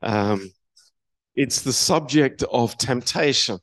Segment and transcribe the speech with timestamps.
[0.00, 0.40] Um,
[1.32, 3.58] it's the subject of temptation.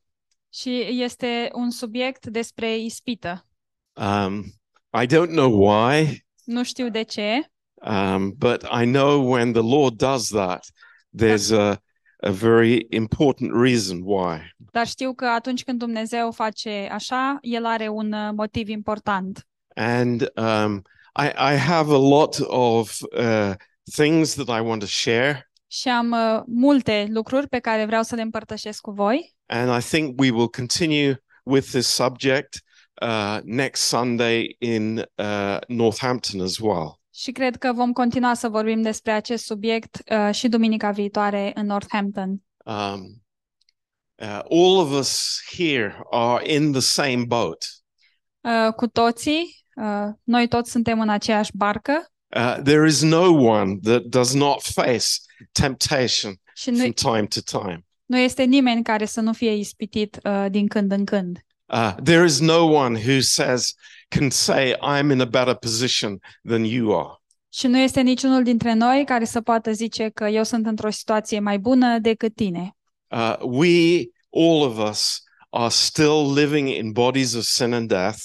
[0.53, 3.45] Și este un subiect despre ispită.
[3.93, 4.43] Um,
[5.01, 9.97] I don't know why, Nu știu de ce, um, but I know when the Lord
[9.97, 10.65] does that,
[11.21, 11.81] there's a,
[12.17, 14.55] a very important reason why.
[14.71, 19.47] dar știu că atunci când Dumnezeu face așa, El are un uh, motiv important.
[19.75, 20.83] And um,
[21.15, 23.53] I, I have a lot of uh,
[23.95, 25.46] things that I want to share.
[25.67, 29.85] Și am uh, multe lucruri pe care vreau să le împărtășesc cu voi And I
[29.85, 32.61] think we will continue with this subject
[33.01, 36.99] uh, next Sunday in uh, Northampton as well.
[37.13, 41.65] și cred că vom continua să vorbim despre acest subiect uh, și duminica viitoare în
[41.65, 42.29] Northampton.
[42.65, 43.23] Um,
[44.15, 47.65] uh, all of us here are in the same boat.
[48.41, 53.79] Uh, cu toții, uh, noi toți suntem în aceeași barcă Uh, there is no one
[53.83, 55.05] that does not face
[55.51, 57.85] temptation și nu, from time to time.
[58.05, 61.39] nu este nimeni care să nu fie ispitit uh, din când în când.
[61.65, 63.73] Uh, there is no one who says,
[64.07, 67.21] can say, I'm in a better position than you are.
[67.53, 71.39] Și nu este niciunul dintre noi care să poată zice că eu sunt într-o situație
[71.39, 72.75] mai bună decât tine.
[73.07, 78.19] Uh, we, all of us, are still living in bodies of sin and death.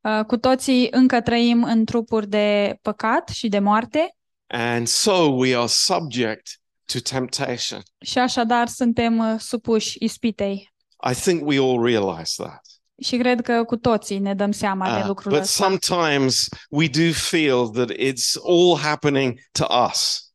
[0.00, 4.16] Uh, cu toții încă trăim în trupuri de păcat și de moarte
[4.54, 6.48] And so we are subject
[6.92, 7.82] to temptation.
[8.00, 10.72] și așadar suntem uh, supuși ispitei.
[11.10, 12.60] I think we all realize that.
[13.02, 15.64] Și cred că cu toții ne dăm seama de Uh, lucrul but ăsta.
[15.64, 20.26] sometimes we do feel that it's all happening to us.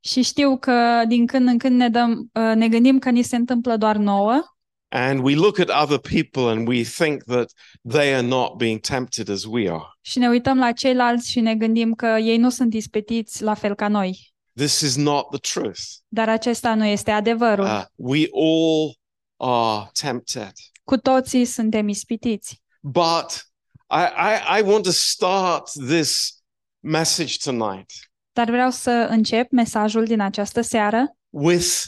[0.00, 3.36] Și știu că din când în când ne, dăm, uh, ne gândim că ni se
[3.36, 4.55] întâmplă doar nouă
[4.88, 7.50] And we look at other people and we think that
[7.88, 9.84] they are not being tempted as we are.
[10.00, 13.74] și ne uităm la ceilalți și ne gândim că ei nu sunt ispitiți la fel
[13.74, 14.34] ca noi.
[14.54, 15.80] This is not the truth.
[16.08, 17.64] Dar acesta nu este adevărul.
[17.64, 18.98] Uh, we all
[19.36, 20.52] are tempted.
[20.84, 22.62] Cu toții suntem ispitiți.
[22.80, 23.46] But
[23.90, 26.40] I, I, I want to start this
[26.80, 27.90] message tonight
[28.32, 31.84] Dar vreau să încep mesajul din această seară with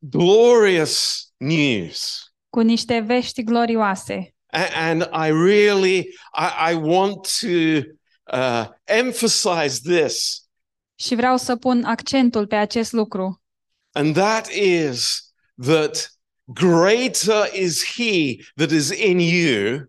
[0.00, 2.24] glorious news.
[2.48, 4.34] cu niște vești glorioase.
[4.46, 5.98] A- And I really,
[6.38, 7.46] I, I want to
[8.36, 10.44] uh, emphasize this,
[10.94, 13.42] Și vreau să pun accentul pe acest lucru.
[13.92, 15.32] and that is
[15.66, 16.10] that
[16.44, 19.84] greater is He that is in you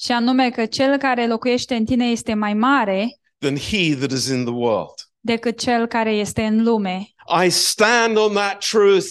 [0.00, 4.26] Și anume că cel care locuiește în tine este mai mare than He that is
[4.28, 4.94] in the world.
[5.20, 7.06] decât cel care este în lume.
[7.44, 9.06] I stand on that truth.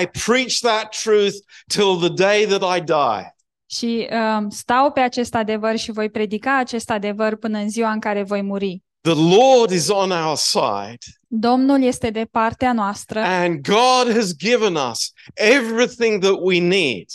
[0.00, 1.34] I preach that truth
[1.66, 3.36] till the day that I die.
[3.70, 7.98] Și um, stau pe acest adevăr și voi predica acest adevăr până în ziua în
[7.98, 8.82] care voi muri.
[9.00, 10.98] The Lord is on our side,
[11.30, 17.06] Domnul este de partea noastră and God has given us everything that we need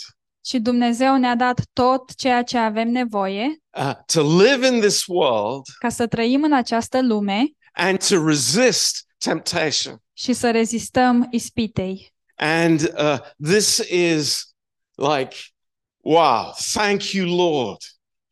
[0.44, 5.62] și Dumnezeu ne-a dat tot ceea ce avem nevoie uh, to live in this world
[5.78, 10.02] ca să trăim în această lume and to resist temptation.
[10.12, 12.12] și să rezistăm ispitei.
[12.36, 14.54] And uh, this is
[14.94, 15.36] like,
[16.00, 17.80] wow, thank you, Lord.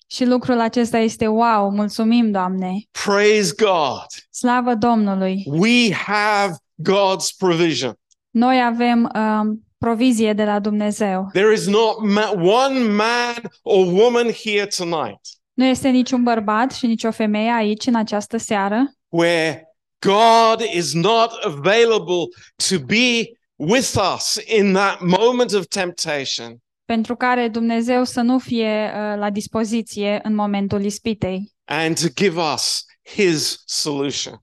[0.06, 2.72] Și lucrul acesta este wow, mulțumim, Doamne!
[3.04, 4.06] Praise God.
[4.30, 5.44] Slavă Domnului!
[5.46, 6.54] We have
[6.90, 7.94] God's provision.
[8.30, 11.28] Noi avem um, provizie de la Dumnezeu.
[11.32, 15.20] There is not ma- one man or woman here tonight
[15.52, 19.71] Nu este niciun bărbat și nicio femeie aici în această seară where
[20.06, 22.26] God is not available
[22.68, 28.84] to be with us in that moment of temptation pentru care Dumnezeu să nu fie
[28.94, 31.52] uh, la dispoziție în momentul ispitei.
[31.64, 34.42] and to give us his solution.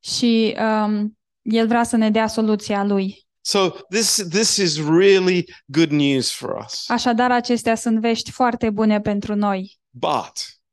[0.00, 3.28] Și um, El vrea să ne dea soluția Lui.
[3.40, 6.84] So this this is really good news for us.
[6.88, 9.78] Așadar, acestea sunt vești foarte bune pentru noi.
[9.90, 10.32] But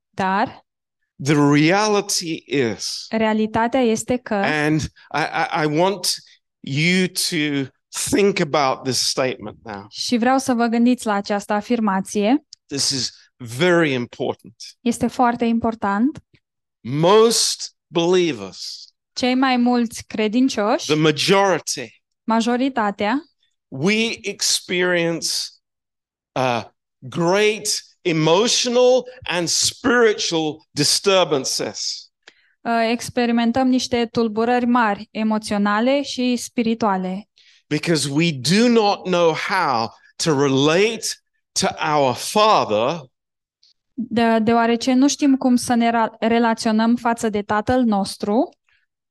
[0.09, 0.65] Dar
[1.23, 6.15] the reality is realitatea este că, and I, I, I want
[6.59, 7.69] you to
[8.09, 9.85] think about this statement now.
[9.89, 14.55] și vreau să vă gândiți la această afirmație, This is very important.
[14.81, 16.19] este foarte important.
[16.79, 23.21] Most believers, Cei mai mulți credincioși, the majority, majoritatea,
[23.67, 25.27] we experience
[26.31, 26.63] uh,
[26.99, 32.11] great emotional and spiritual disturbances.
[32.61, 37.29] uh, experimentăm niște tulburări mari, emoționale și spirituale,
[37.67, 41.05] because we do not know how to relate
[41.51, 42.99] to our Father
[43.93, 48.49] de, deoarece nu știm cum să ne ra- relaționăm față de Tatăl nostru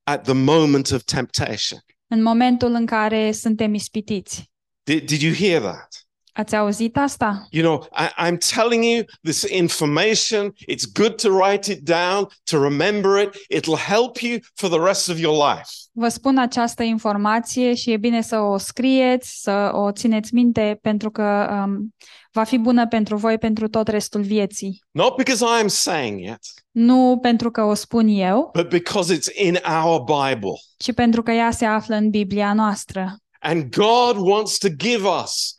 [0.03, 1.81] at the moment of temptation.
[2.07, 4.51] în momentul în care suntem ispitiți.
[4.83, 6.06] Did, did you hear that?
[6.37, 7.47] Ați auzit asta?
[7.51, 10.53] You know, I, I'm telling you this information.
[10.71, 13.35] It's good to write it down, to remember it.
[13.57, 15.69] It'll help you for the rest of your life.
[15.93, 21.11] Vă spun această informație și e bine să o scrieți, să o țineți minte, pentru
[21.11, 21.95] că um,
[22.33, 24.83] va fi bună pentru voi pentru tot restul vieții.
[24.91, 26.39] Not because I am saying it,
[26.71, 30.53] Nu pentru că o spun eu, but because it's in our Bible.
[30.77, 33.17] ci pentru că ea se află în Biblia noastră.
[33.41, 35.55] And God wants to give us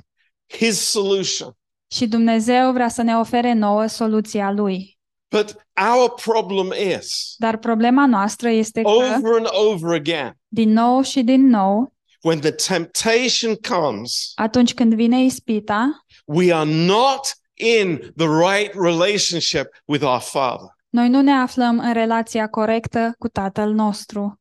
[0.47, 1.51] His solution.
[1.91, 4.97] Și Dumnezeu vrea să ne ofere nouă soluția Lui.
[5.29, 5.55] But
[5.95, 11.21] our problem is Dar problema noastră este că, over and over again, din nou și
[11.21, 17.19] din nou, when the temptation comes, atunci când vine ispita, we are not
[17.53, 20.75] in the right relationship with our Father.
[20.89, 24.39] noi nu ne aflăm în relația corectă cu Tatăl nostru.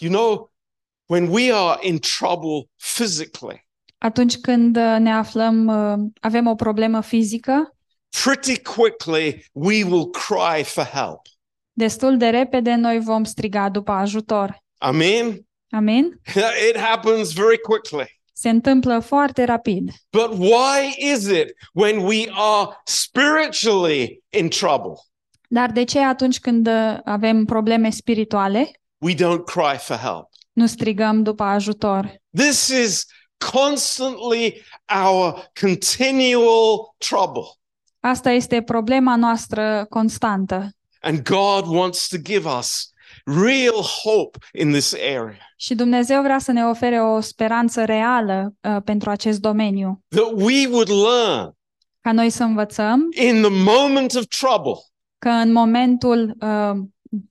[0.00, 0.52] You know,
[1.06, 3.67] when we are in trouble physically,
[3.98, 7.76] Atunci când uh, ne aflăm, uh, avem o problemă fizică,
[8.22, 11.20] pretty quickly we will cry for help.
[11.72, 14.58] destul de repede noi vom striga după ajutor.
[14.78, 15.46] Amen.
[15.70, 16.20] Amin?
[16.70, 18.20] It happens very quickly.
[18.32, 19.90] Se întâmplă foarte rapid.
[20.10, 24.92] But why is it when we are spiritually in trouble,
[25.48, 30.28] Dar de ce atunci când uh, avem probleme spirituale, we don't cry for help?
[30.52, 32.14] nu strigăm după ajutor?
[32.36, 33.04] This is
[33.52, 34.62] constantly
[35.06, 37.42] our continual trouble.
[38.00, 40.68] Asta este problema noastră constantă.
[41.00, 42.92] And God wants to give us
[43.24, 45.38] real hope in this area.
[45.56, 50.66] Și Dumnezeu vrea să ne ofere o speranță reală uh, pentru acest domeniu, That we
[50.66, 51.56] would learn
[52.00, 54.72] ca noi să învățăm in the moment of trouble,
[55.18, 56.86] că în momentul uh,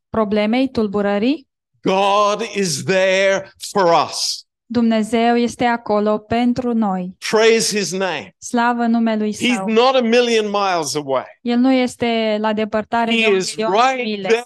[0.09, 1.47] problemei, tulburării,
[1.81, 4.46] God is there for us.
[4.69, 7.15] Dumnezeu este acolo pentru noi.
[7.29, 8.35] Praise his name.
[8.37, 9.67] Slavă numelui He's Său.
[9.67, 11.25] not a million miles away.
[11.41, 14.27] El nu este la depărtare de He un is milion de right mile.
[14.27, 14.43] there,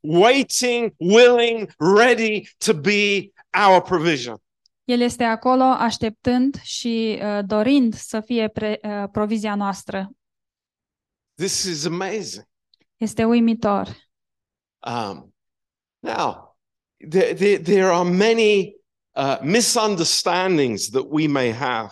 [0.00, 3.30] waiting, willing, ready to be
[3.66, 4.42] our provision.
[4.84, 10.10] El este acolo așteptând și uh, dorind să fie pre, uh, provizia noastră.
[11.34, 12.44] This is amazing.
[12.96, 13.88] Este uimitor.
[14.86, 15.34] Um,
[15.98, 16.56] now,
[17.08, 18.76] there, there, there are many
[19.18, 21.88] uh, misunderstandings that we may have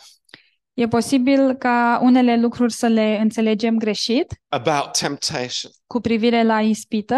[0.74, 5.70] E posibil ca unele lucruri să le înțelegem greșit about temptation.
[5.86, 7.16] cu privire la ispită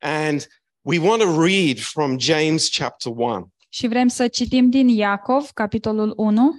[0.00, 0.46] And
[0.80, 6.12] we want to read from James chapter 1 și vrem să citim din Iacov, capitolul
[6.16, 6.58] 1,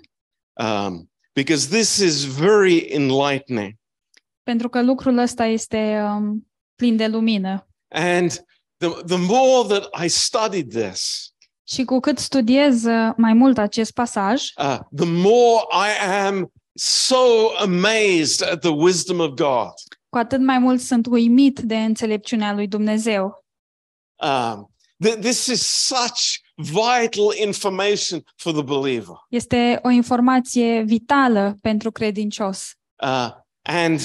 [0.54, 3.74] um, because this is very enlightening.
[4.44, 7.68] pentru că lucrul ăsta este um, plin de lumină.
[7.88, 8.32] And
[8.78, 11.34] the, the more that I studied this,
[11.72, 17.16] Și cu cât studiez uh, mai mult acest pasaj, uh, the more I am so
[17.60, 19.72] amazed at the wisdom of God.
[20.10, 23.46] cu atât mai mult sunt uimit de înțelepciunea lui Dumnezeu.
[24.24, 24.74] Um,
[25.08, 26.22] th- this is such
[26.56, 29.16] vital information for the believer.
[29.30, 32.74] Este o informație vitală pentru credincios
[33.04, 33.30] Uh,
[33.62, 34.00] and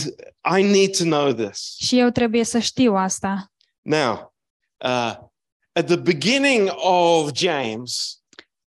[0.59, 1.77] I need to know this.
[1.79, 3.53] și eu trebuie să știu asta.
[3.83, 4.35] Now,
[4.85, 5.15] uh,
[5.77, 8.19] at the beginning of James,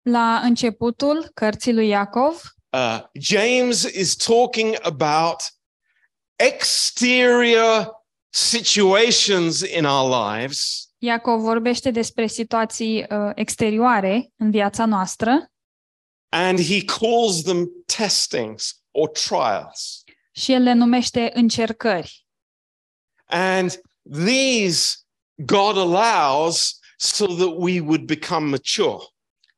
[0.02, 5.42] La începutul cărții lui Iacov, uh, James is talking about
[6.36, 7.90] exterior
[8.28, 15.50] situations in our lives Iacov vorbește despre situații uh, exterioare în viața noastră
[16.28, 20.04] and he calls them testings or trials.
[20.32, 22.26] și el le numește încercări.
[23.24, 23.80] And
[24.24, 24.96] these
[25.34, 28.98] God allows so that we would become mature.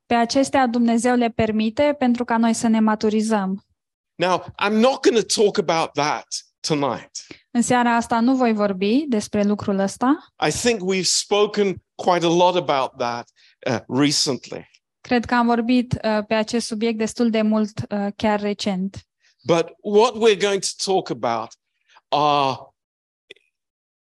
[0.07, 3.66] Pe acestea Dumnezeu le permite pentru ca noi să ne maturizăm.
[4.14, 6.26] Now, I'm not going to talk about that
[6.61, 7.11] tonight.
[7.50, 10.33] În seara asta nu voi vorbi despre lucrul ăsta.
[10.47, 13.28] I think we've spoken quite a lot about that
[13.71, 14.71] uh, recently.
[15.00, 19.07] Cred că am vorbit uh, pe acest subiect destul de mult uh, chiar recent.
[19.47, 21.49] But what we're going to talk about
[22.09, 22.67] are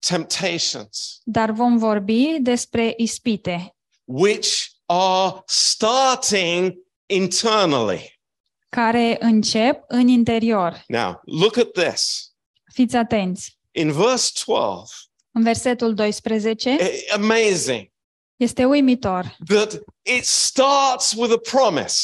[0.09, 6.75] temptations, Dar vom vorbi despre ispite which are starting
[7.06, 8.21] internally.
[8.68, 10.85] care încep în interior.
[10.88, 12.32] Now, look at this.
[12.73, 13.59] Fiți atenți.
[13.71, 14.92] In verse 12,
[15.32, 17.90] În versetul 12 eh, amazing
[18.37, 22.00] este uimitor that it starts with a promise.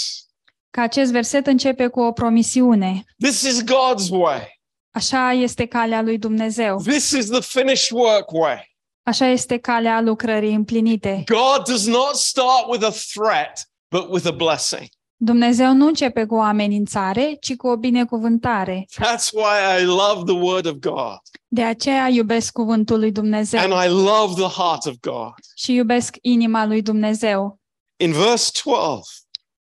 [0.71, 3.05] că acest verset începe cu o promisiune.
[3.23, 4.58] This is God's way.
[4.99, 6.77] Așa este calea lui Dumnezeu.
[6.81, 8.77] This is the finished work way.
[9.03, 11.25] Așa este calea lucrării împlinite.
[11.27, 14.87] God does not start with a threat but with a blessing.
[15.17, 18.87] Dumnezeu nu începe cu o amenințare, ci cu o binecuvântare.
[18.91, 23.85] That's why I love the word of God De aceea iubesc cuvântul lui Dumnezeu and
[23.85, 25.33] I love the heart of God.
[25.57, 27.59] și iubesc inima lui Dumnezeu.
[27.97, 29.03] In verse 12,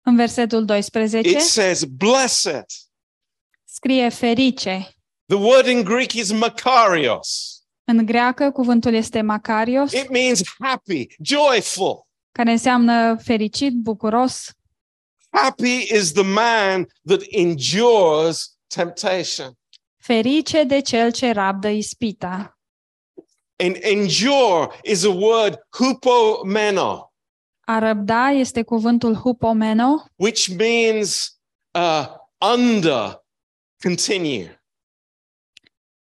[0.02, 2.66] În versetul 12 it says, Blessed.
[3.66, 4.92] scrie ferice.
[5.30, 7.52] The word in Greek is makarios.
[7.84, 12.08] În greacă cuvântul este makarios, It means happy, joyful.
[12.32, 14.52] care înseamnă fericit, bucuros.
[15.30, 19.58] Happy is the man that endures temptation.
[19.98, 22.58] Ferice de cel ce rabdă ispita.
[23.64, 27.12] And endure is a word hupomeno,
[27.66, 31.38] A răbda este cuvântul hupomeno, which means
[31.74, 32.06] uh,
[32.56, 33.24] under,
[33.84, 34.57] continue,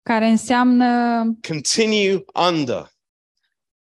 [0.10, 2.88] care înseamnă continue under.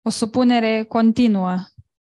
[0.02, 1.50] o supunere continuă.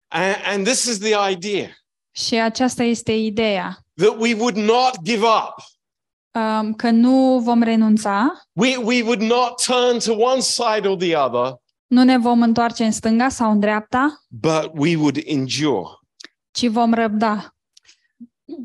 [0.07, 1.69] And, and this is the idea
[2.11, 5.53] Și aceasta este ideea, that we would not give up.
[6.31, 11.15] um, că nu vom renunța, We, we would not turn to one side or the
[11.15, 11.53] other,
[11.87, 15.89] nu ne vom întoarce în stânga sau în dreapta, but we would endure.
[16.51, 17.55] ci vom răbda.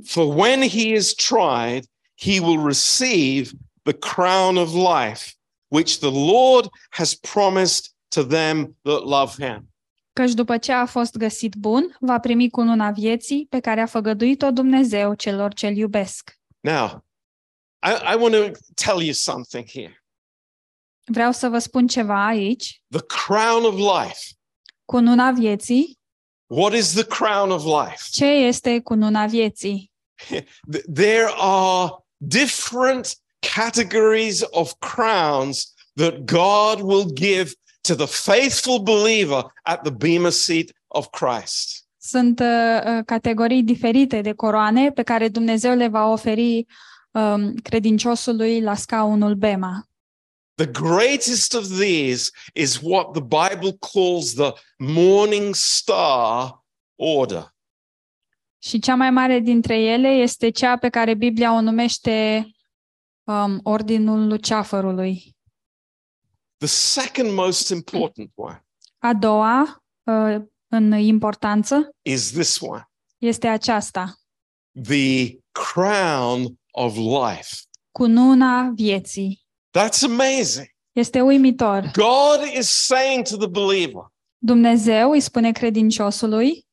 [0.04, 1.84] For when he is tried,
[2.20, 3.50] he will receive
[3.82, 5.30] the crown of life,
[5.72, 9.66] which the Lord has promised to them that love him.
[10.12, 14.50] Căci după ce a fost găsit bun, va primi cununa vieții pe care a făgăduit-o
[14.50, 16.38] Dumnezeu celor ce-L iubesc.
[16.60, 17.04] Now,
[17.86, 20.04] I, I want to tell you something here.
[21.04, 22.82] Vreau să vă spun ceva aici.
[22.88, 24.18] The crown of life.
[24.84, 25.98] Cununa vieții.
[26.46, 28.04] What is the crown of life?
[28.10, 29.92] Ce este cununa vieții?
[30.76, 39.42] Th- There are different categories of crowns that God will give to the faithful believer
[39.64, 41.86] at the Bema seat of Christ.
[41.98, 46.66] Sunt uh, uh, categorii diferite de coroane pe care Dumnezeu le va oferi
[47.10, 49.86] um, credinciosului la scaunul Bema.
[50.54, 57.54] The greatest of these is what the Bible calls the morning star order.
[58.58, 62.46] Și cea mai mare dintre ele este cea pe care Biblia o numește
[63.24, 65.36] um, Ordinul Luceafărului.
[66.56, 68.64] The second most important one
[68.98, 70.36] A doua, uh,
[70.68, 72.86] în importanță, is this one
[73.18, 74.14] este aceasta,
[74.82, 77.54] the crown of life.
[77.90, 79.44] cununa vieții.
[79.78, 80.66] That's amazing.
[80.92, 81.90] Este uimitor.
[81.94, 86.66] God is saying to the believer, Dumnezeu îi spune credinciosului,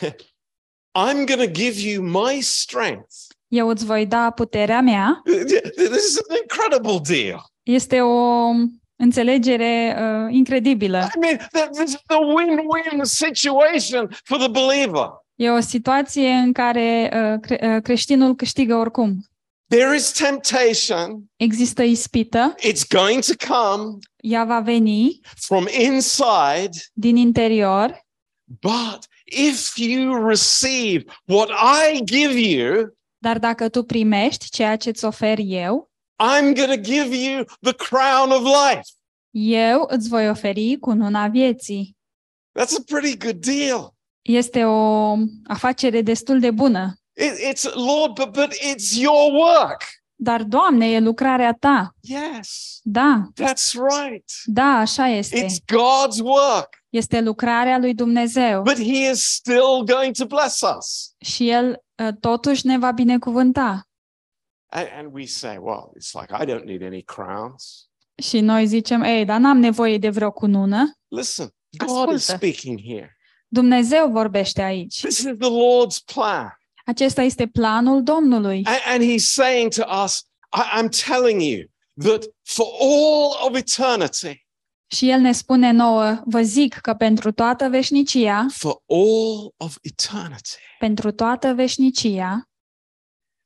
[0.98, 3.14] I'm going to give you my strength.
[3.52, 5.22] Eu îți voi da puterea mea.
[5.24, 7.44] This is an incredible deal.
[7.62, 8.50] Este o
[8.96, 11.08] înțelegere uh, incredibilă.
[11.14, 15.06] I mean, th- this is a win-win situation for the believer.
[15.34, 19.26] E o situație în care uh, cre- uh, creștinul câștigă oricum.
[19.68, 21.24] There is temptation.
[21.36, 28.04] Există ispită, It's going to come ea va veni from inside, din interior,
[28.44, 31.48] but if you receive what
[31.94, 35.90] I give you, dar dacă tu primești ceea ce îți ofer eu,
[36.22, 38.82] I'm going to give you the crown of life.
[39.30, 41.96] eu îți voi oferi cununa vieții.
[42.58, 43.94] That's a pretty good deal.
[44.22, 46.94] Este o afacere destul de bună.
[47.16, 49.82] It, it's Lord, but but it's your work.
[50.22, 51.94] Dar, Doamne, e lucrarea ta.
[52.00, 54.24] Yes, Da, that's right.
[54.44, 55.44] da, așa este.
[55.44, 58.62] It's God's work, Este lucrarea lui Dumnezeu.
[58.62, 61.14] but He is still going to bless us.
[61.18, 63.86] Și El uh, totuși ne va binecuvânta.
[64.66, 67.88] And, and we say, well, it's like I don't need any crowns.
[68.22, 70.92] Și noi zicem, ei, dar n-am nevoie de vreo cunună.
[71.08, 72.18] Listen, God is Ascultă.
[72.46, 73.16] speaking here.
[73.48, 75.00] Dumnezeu vorbește aici.
[75.00, 76.56] This is the Lord's plan.
[76.92, 78.62] Acesta este planul Domnului.
[78.64, 80.22] And, and He's saying to us,
[80.56, 81.62] I, I'm telling you
[82.02, 84.46] that for all of eternity,
[84.86, 90.50] Și El ne spune nouă, vă zic că pentru toată veșnicia, for all of eternity,
[90.78, 92.48] pentru toată veșnicia,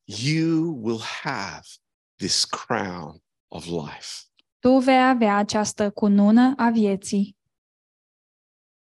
[0.04, 1.62] you will have
[2.16, 4.08] this crown of life.
[4.58, 7.35] tu vei avea această cunună a vieții.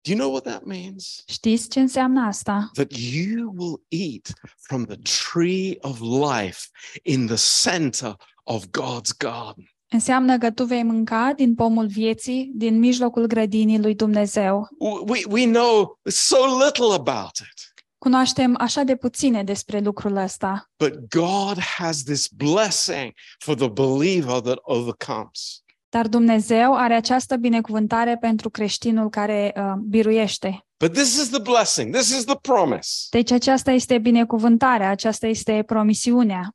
[0.07, 1.23] Do you know what that means?
[1.27, 2.71] Știți ce înseamnă asta?
[2.73, 4.97] That you will eat from the
[5.33, 6.69] tree of life
[7.03, 9.71] in the center of God's garden.
[9.89, 14.69] Înseamnă că tu vei mânca din pomul vieții, din mijlocul grădinii lui Dumnezeu.
[15.07, 20.93] We, we know so little about it, Cunoaștem așa de puține despre lucrul ăsta, but
[21.09, 25.65] God has this blessing for the believer that overcomes.
[25.89, 30.67] Dar Dumnezeu are această binecuvântare pentru creștinul care uh, biruiește.
[30.79, 31.95] But this is the blessing.
[31.95, 32.91] This is the promise.
[33.11, 36.51] Deci aceasta este binecuvântarea, aceasta este promisiunea.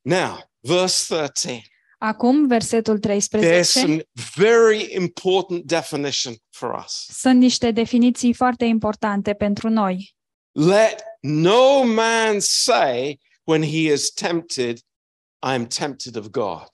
[0.00, 1.66] Now, verse 13.
[1.98, 4.02] Acum, versetul There's 13, some
[4.36, 7.06] very important definition for us.
[7.18, 10.14] sunt niște definiții foarte importante pentru noi.
[10.52, 14.76] Let no man say when he is tempted,
[15.46, 16.68] I am tempted of God.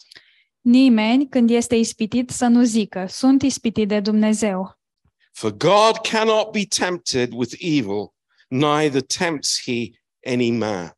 [0.69, 4.79] Nimeni, când este ispitit, să nu zică, sunt ispitit de Dumnezeu.
[5.33, 8.13] For God cannot be tempted with evil,
[8.49, 9.91] neither tempts he
[10.33, 10.93] any man.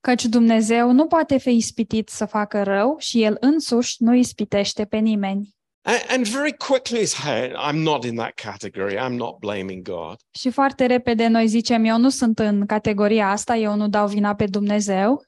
[0.00, 4.96] Căci Dumnezeu nu poate fi ispitit să facă rău și El însuși nu ispitește pe
[4.96, 5.54] nimeni.
[5.82, 8.96] And, and very quickly, hey, I'm not in that category.
[8.96, 10.16] I'm not blaming God.
[10.38, 14.34] Și foarte repede noi zicem, eu nu sunt în categoria asta, eu nu dau vina
[14.34, 15.24] pe Dumnezeu,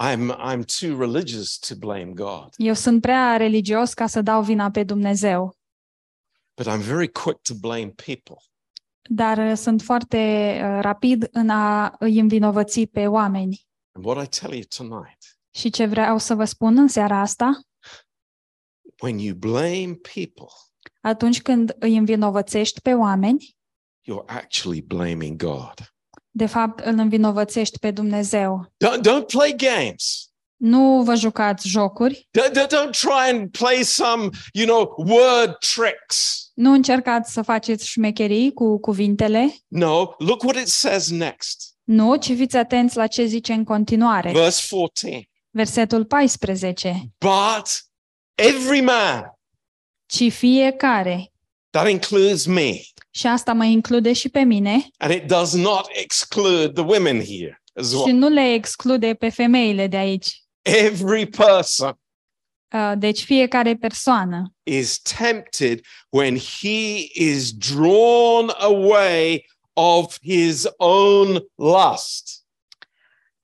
[0.00, 2.48] I'm I'm too religious to blame God.
[2.56, 5.56] eu sunt prea religios ca să dau vina pe Dumnezeu.
[6.56, 8.36] But I'm very quick to blame people.
[9.10, 10.16] Dar uh, sunt foarte
[10.64, 13.66] uh, rapid în a îi învinovăți pe oameni.
[13.92, 17.60] And what I tell you tonight, Și ce vreau să vă spun în seara asta,
[19.02, 20.52] when you blame people,
[21.00, 23.56] atunci când îi învinovățești pe oameni,
[24.10, 25.74] you're actually blaming God.
[26.38, 28.66] De fapt îl învinovățești pe Dumnezeu.
[28.84, 30.22] Don't don't play games.
[30.56, 36.50] Nu vă jucați jocuri, Don't, don't, don't try and play some, you know, word tricks.
[36.54, 41.74] nu încercați să faceți șmecherii cu cuvintele, No, look what it says next.
[41.84, 44.32] nu, ci fiți atenți la ce zice în continuare.
[44.32, 45.28] Verse 14.
[45.50, 47.00] Versetul 14.
[47.18, 47.68] But
[48.34, 49.32] every man,
[50.06, 51.32] Ci fiecare,
[51.70, 52.72] that includes me,
[53.10, 57.62] și asta mă include și pe mine, and it does not exclude the women here
[57.74, 58.16] as și well.
[58.16, 60.42] nu le exclude pe femeile de aici.
[60.62, 61.98] Every person
[62.72, 72.44] Uh, Deci fiecare persoană is tempted when he is drawn away of his own lust.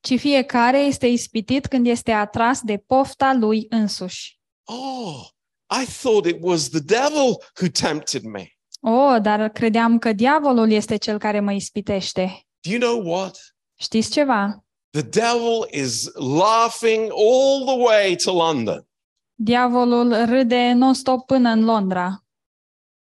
[0.01, 4.39] ci fiecare este ispitit când este atras de pofta lui însuși.
[4.65, 5.27] Oh,
[5.71, 8.49] I thought it was the devil who tempted me.
[8.81, 12.47] Oh, dar credeam că diavolul este cel care mă ispitește.
[12.61, 13.39] Do you know what?
[13.75, 14.65] Știți ceva?
[14.91, 18.87] The devil is laughing all the way to London
[19.35, 22.25] Diavolul râde non-stop până în Londra,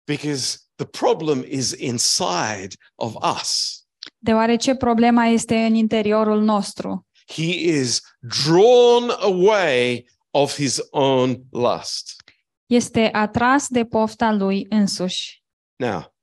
[0.06, 3.84] because the problem is inside of us.
[4.18, 7.08] deoarece problema este în interiorul nostru.
[7.28, 8.02] He is
[8.46, 12.19] drawn away of his own lust.
[12.70, 15.44] Este atras de pofta lui însuși.
[15.76, 16.14] Now,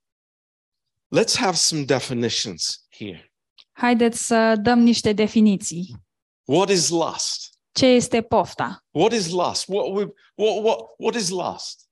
[1.17, 3.33] let's have some definitions here.
[3.73, 5.97] Haideți să dăm niște definiții.
[6.45, 7.59] What is lust?
[7.73, 8.85] Ce este pofta?
[8.91, 9.69] What is lust?
[9.69, 10.05] What, we,
[10.35, 11.89] what, what, what is lust?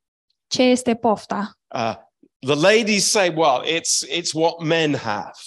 [0.46, 1.58] Ce este pofta?
[1.74, 1.94] Uh,
[2.38, 5.38] the ladies say, well, it's, it's what men have.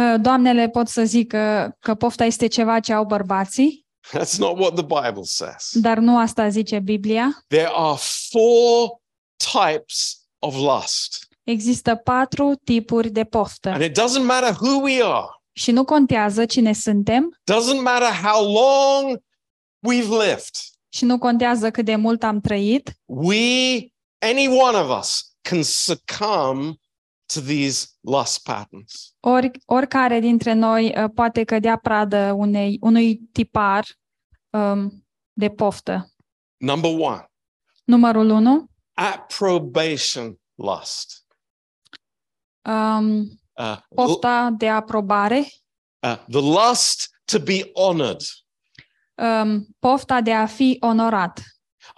[0.00, 4.74] Uh, Doamnele pot să zică că pofta este ceva ce au bărbații, That's not what
[4.74, 5.70] the Bible says.
[5.72, 7.44] dar nu asta zice Biblia.
[7.46, 7.98] There are
[8.30, 8.88] four
[9.52, 11.28] types of lust.
[11.44, 16.46] Există patru tipuri de poftă And it doesn't matter who we are, și nu contează
[16.46, 19.18] cine suntem doesn't matter how long
[19.88, 20.54] we've lived.
[20.92, 22.92] și nu contează cât de mult am trăit.
[23.04, 23.36] We,
[24.18, 26.76] any one of us, can succumb
[27.32, 29.14] to these lust patterns.
[29.20, 33.86] Ori, oricare dintre noi uh, poate cădea pradă unei, unui tipar
[34.50, 36.10] um, de poftă.
[36.56, 37.24] Number one,
[37.84, 38.70] Numărul 1.
[38.94, 41.24] approbation lust.
[42.62, 45.38] Um, Uh, l- pofta de aprobare,
[46.06, 48.20] uh, the lust to be honored.
[49.14, 51.38] um, pofta de a fi onorat.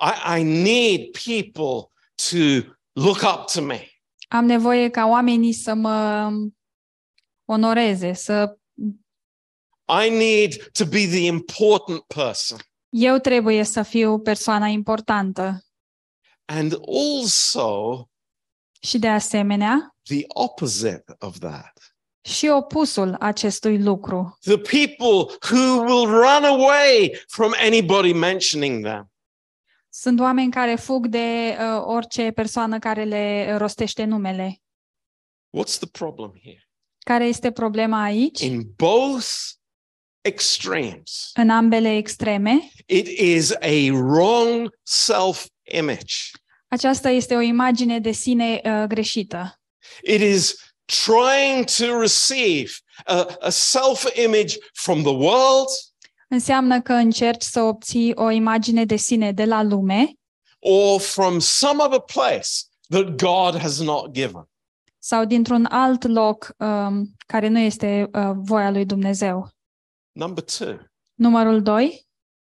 [0.01, 1.91] I, I need people
[2.31, 3.92] to look up to me.
[4.33, 6.31] Am nevoie ca oamenii să mă
[7.45, 8.57] onoreze, să
[10.05, 12.59] I need to be the important person.
[12.89, 15.65] eu trebuie să fiu persoana importantă.
[16.45, 18.07] And also
[18.81, 21.95] Și de asemenea, the opposite of that.
[22.25, 24.39] și opusul acestui lucru.
[24.41, 29.12] The people who will run away from anybody mentioning them.
[29.95, 34.61] Sunt oameni care fug de uh, orice persoană care le rostește numele.
[35.59, 36.69] What's the problem here?
[36.99, 38.41] Care este problema aici?
[38.41, 39.27] In both
[40.21, 46.15] extremes, În ambele extreme, it is a wrong self image.
[46.69, 49.61] aceasta este o imagine de sine uh, greșită.
[50.03, 50.57] It is
[51.05, 52.71] trying to receive
[53.05, 55.69] a, a self image from the world
[56.33, 60.13] Înseamnă că încerci să obții o imagine de sine de la lume
[60.59, 62.49] or from some other place
[62.89, 64.49] that God has not given.
[64.99, 69.49] sau dintr-un alt loc um, care nu este uh, voia lui Dumnezeu.
[70.13, 70.79] Number two,
[71.15, 72.07] Numărul 2,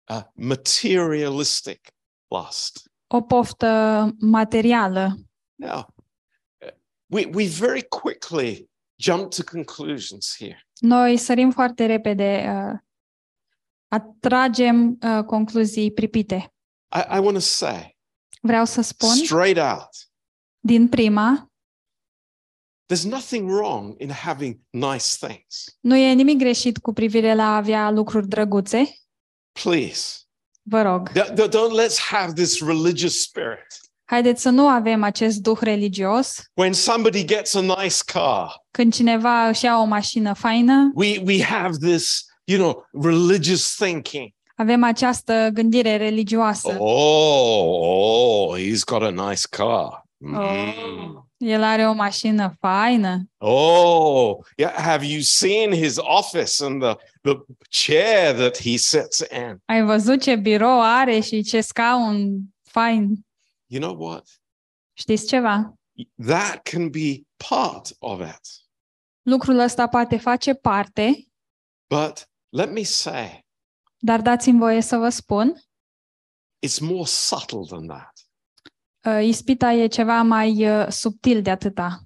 [0.08, 1.88] uh, materialistic
[2.28, 2.90] lust.
[3.06, 5.16] o poftă materială.
[5.54, 5.94] Now,
[6.66, 6.72] uh,
[7.06, 10.66] we, we very quickly jump to conclusions here.
[10.80, 12.78] Noi sărim foarte repede, uh,
[13.92, 16.52] atragem uh, concluzii pripite.
[16.96, 17.96] I, I want to say
[18.40, 19.88] Vreau să spun straight out
[20.64, 21.50] din prima,
[22.92, 25.64] there's nothing wrong in having nice things.
[25.80, 28.94] nu e nimic greșit cu privire la a avea lucruri drăguțe.
[29.62, 30.16] Please,
[30.62, 33.66] Vă rog, don't, don't- don't let's have this religious spirit.
[34.04, 36.42] haideți să nu avem acest duh religios.
[36.54, 41.42] When somebody gets a nice car, Când cineva își ia o mașină faină, we, we
[41.42, 44.34] have this, you know, religious thinking.
[44.56, 46.76] avem această gândire religioasă.
[46.78, 50.06] Oh, oh, he's got a nice car.
[50.16, 50.34] Mm.
[50.34, 51.22] Oh.
[51.36, 53.30] El are o mașină faină.
[53.38, 54.74] Oh, yeah.
[54.74, 57.34] Have you seen his office and the, the
[57.86, 59.62] chair that he sits in?
[59.64, 63.26] Ai văzut ce birou are și ce scaun fain.
[63.66, 64.26] You know what?
[64.92, 65.74] Știți ceva?
[66.26, 68.40] That can be part of it.
[69.22, 71.26] Lucrul ăsta poate face parte,
[71.88, 73.44] But let me say,
[73.98, 75.54] dar dați-mi voie să vă spun,
[76.66, 78.12] it's more subtle than that.
[79.06, 82.00] uh, ispita e ceva mai uh, subtil de atâta.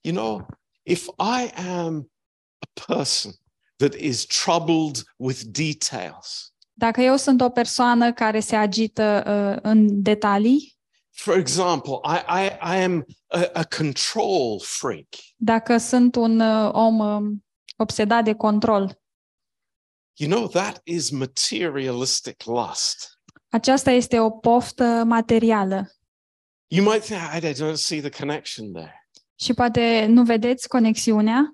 [0.00, 0.46] You know,
[0.82, 2.10] if I am
[2.58, 3.32] a person
[3.76, 10.02] that is troubled with details, Dacă eu sunt o persoană care se agită uh, în
[10.02, 10.76] detalii,
[11.10, 12.46] for example, I, I,
[12.78, 15.06] I am a, a control freak.
[15.36, 17.44] dacă sunt un uh, om um,
[17.76, 19.00] obsedat de control,
[20.20, 23.20] You know, that is materialistic lust.
[23.48, 25.92] aceasta este o poftă materială.
[26.66, 29.08] You might think, I I don't see the connection there.
[29.40, 31.52] Și poate nu vedeți conexiunea?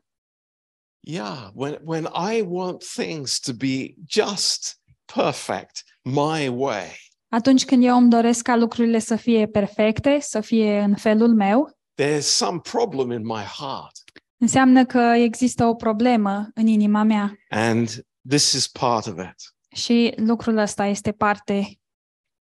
[1.07, 4.81] Yeah, when, when I want things to be just
[5.15, 6.91] perfect my way,
[7.29, 11.71] Atunci când eu îmi doresc ca lucrurile să fie perfecte, să fie în felul meu,
[12.03, 13.93] there's some problem in my heart.
[14.41, 17.35] înseamnă că există o problemă în inima mea.
[17.49, 19.55] And this is part of it.
[19.77, 21.79] Și lucrul ăsta este parte.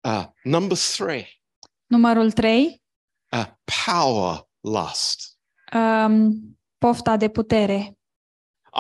[0.01, 1.29] Uh, number three,
[1.87, 2.83] Numărul 3,
[3.33, 3.47] uh,
[3.87, 5.39] power lust.
[5.73, 7.99] um, pofta de putere.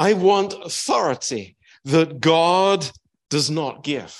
[0.08, 2.90] I want authority that God
[3.26, 4.12] does not give.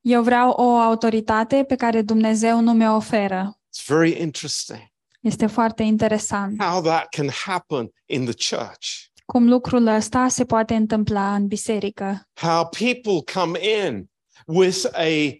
[0.00, 3.58] Eu vreau o autoritate pe care Dumnezeu nu mi-o oferă.
[3.76, 9.05] It's very interesting Este foarte interesant how that can happen in the church.
[9.32, 12.28] Cum lucrul ăsta se poate întâmpla în biserică.
[12.34, 14.10] How people come in
[14.46, 15.30] with a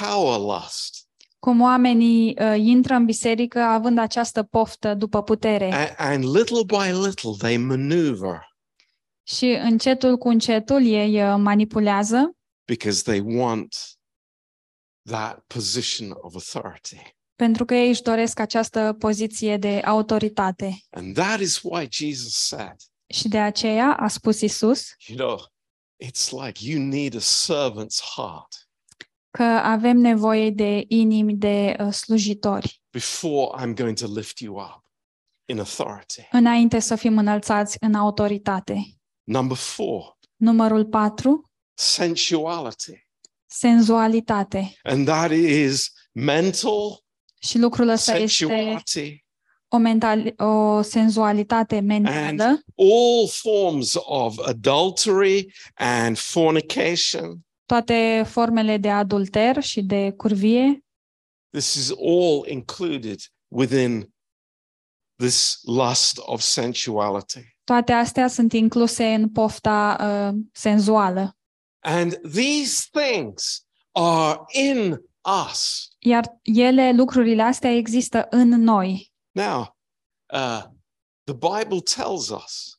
[0.00, 1.08] power lust.
[1.38, 7.06] Cum oamenii uh, intră în biserică având această poftă după putere A- and little by
[7.06, 8.48] little they maneuver
[9.26, 12.34] și încetul cu încetul ei uh, manipulează
[12.66, 13.76] because they want
[15.08, 16.96] that position of authority.
[17.36, 20.78] pentru că ei își doresc această poziție de autoritate.
[20.90, 22.76] And that is why Jesus said,
[23.10, 25.38] Și de aceea a spus Isus you know,
[26.04, 28.68] it's like you need a servant's heart
[29.30, 34.84] că avem nevoie de inimi de uh, slujitori before I'm going to lift you up
[35.48, 36.28] in authority.
[36.30, 38.82] înainte să fim înălțați în autoritate.
[39.22, 43.08] Number four, Numărul 4, sensuality.
[43.46, 44.72] senzualitate.
[44.82, 47.04] And that is mental
[47.40, 49.24] Și lucrul ăsta este sensuality
[49.72, 57.44] o, mental, o senzualitate mentală all forms of adultery and fornication.
[57.66, 60.84] toate formele de adulter și de curvie.
[61.50, 64.12] This is all included within
[65.16, 67.56] this lust of sensuality.
[67.64, 71.36] Toate astea sunt incluse în pofta uh, senzuală.
[71.80, 75.00] And these things are in
[75.50, 75.88] us.
[75.98, 79.09] Iar ele, lucrurile astea există în noi.
[79.34, 79.74] Now,
[80.30, 80.62] uh,
[81.26, 82.76] the Bible tells us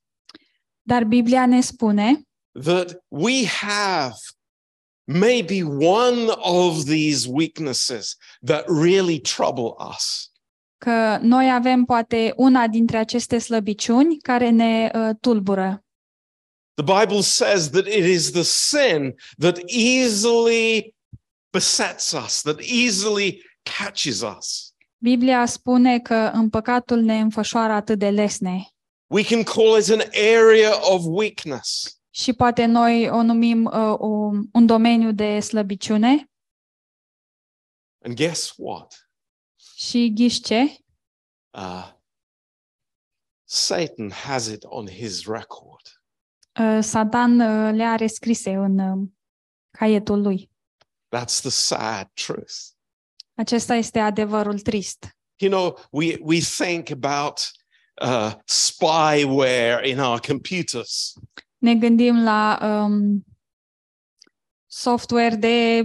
[0.84, 2.24] Dar Biblia ne spune
[2.56, 4.16] that we have
[5.08, 10.32] maybe one of these weaknesses that really trouble us.
[10.86, 15.86] că noi avem poate una dintre aceste slăbiciuni care ne uh, tulbură.
[16.74, 20.96] The Bible says that it is the sin that easily
[21.50, 24.70] besets us, that easily catches us.
[25.04, 28.68] Biblia spune că în păcatul ne înfășoară atât de lesne
[29.08, 32.00] We can call it an area of weakness.
[32.10, 36.26] și poate noi o numim uh, un, un domeniu de slăbiciune
[38.04, 39.10] And guess what?
[39.76, 40.78] și ghiși ce?
[41.58, 41.92] Uh,
[43.44, 46.04] Satan has it on his record.
[46.60, 49.08] Uh, Satan uh, le are scrise în uh,
[49.78, 50.52] caietul lui.
[51.16, 52.54] That's the sad truth.
[53.41, 55.17] Acesta este adevărul trist.
[55.38, 57.51] You know, we, we think about
[58.01, 61.13] uh, spyware in our computers.
[61.58, 63.25] Ne gândim la um,
[64.67, 65.84] software de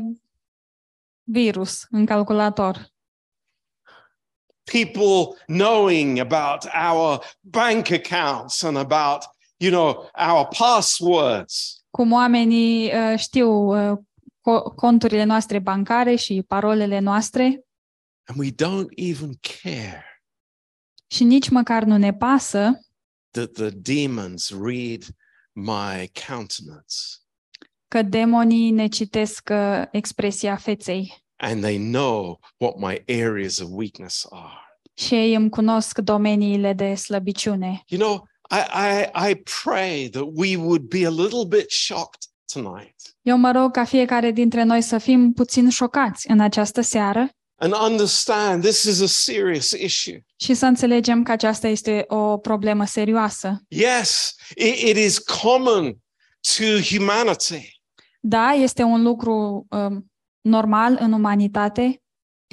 [1.22, 2.92] virus în calculator.
[4.64, 9.22] People knowing about our bank accounts and about,
[9.56, 11.84] you know, our passwords.
[11.90, 13.98] Cum oamenii uh, știu uh,
[14.46, 17.64] co- conturile noastre bancare și parolele noastre
[18.28, 19.32] And we don't even
[19.62, 20.04] care
[21.06, 22.80] și nici măcar nu ne pasă
[23.30, 25.02] that the demons read
[25.52, 26.94] my countenance
[27.88, 34.26] că demonii ne citesc uh, expresia feței and they know what my areas of weakness
[34.30, 34.80] are.
[34.94, 37.82] și ei îmi cunosc domeniile de slăbiciune.
[37.86, 42.94] You know, I, I, I pray that we would be a little bit shocked tonight
[43.22, 47.28] Eu mă rog ca fiecare dintre noi să fim puțin șocați în această seară
[47.58, 50.24] and understand this is a serious issue.
[50.36, 53.62] și să înțelegem că aceasta este o problemă serioasă.
[53.68, 55.98] Yes, it, it is common
[56.56, 57.80] to humanity,
[58.20, 62.02] Da, este un lucru um, normal în umanitate,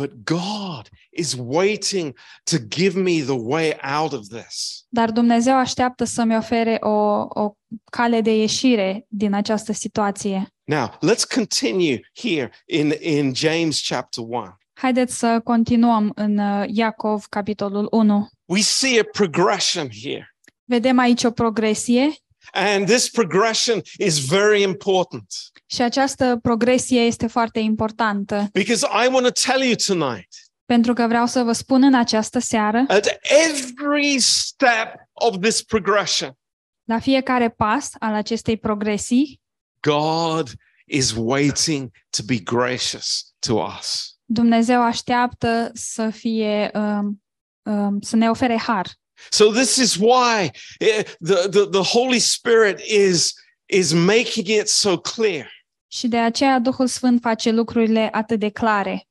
[0.01, 4.85] but God is waiting to give me the way out of this.
[4.87, 6.89] dar Dumnezeu așteaptă să-mi ofere o,
[7.29, 7.55] o
[7.91, 10.47] cale de ieșire din această situație.
[10.63, 14.57] Now, let's continue here in, in James chapter 1.
[14.73, 18.29] Haideți să continuăm în uh, Iacov, capitolul 1.
[18.45, 20.27] We see a progression here,
[20.65, 22.13] Vedem aici o progresie
[22.51, 25.25] and this progression is very important
[25.65, 30.27] și această progresie este foarte importantă, because I want to tell you tonight
[30.73, 36.37] pentru că vreau să vă spun în această seară, at every step of this progression,
[36.83, 39.41] la fiecare pas al acestei progresii,
[39.79, 40.51] God
[40.85, 44.17] is waiting to be gracious to us.
[44.25, 47.23] Dumnezeu așteaptă să fie um,
[47.63, 48.87] um, să ne ofere har.
[49.29, 53.33] So this is why eh, the, the, the Holy Spirit is,
[53.65, 55.51] is making it so clear.
[55.87, 59.07] Și de aceea Duhul Sfânt face lucrurile atât de clare.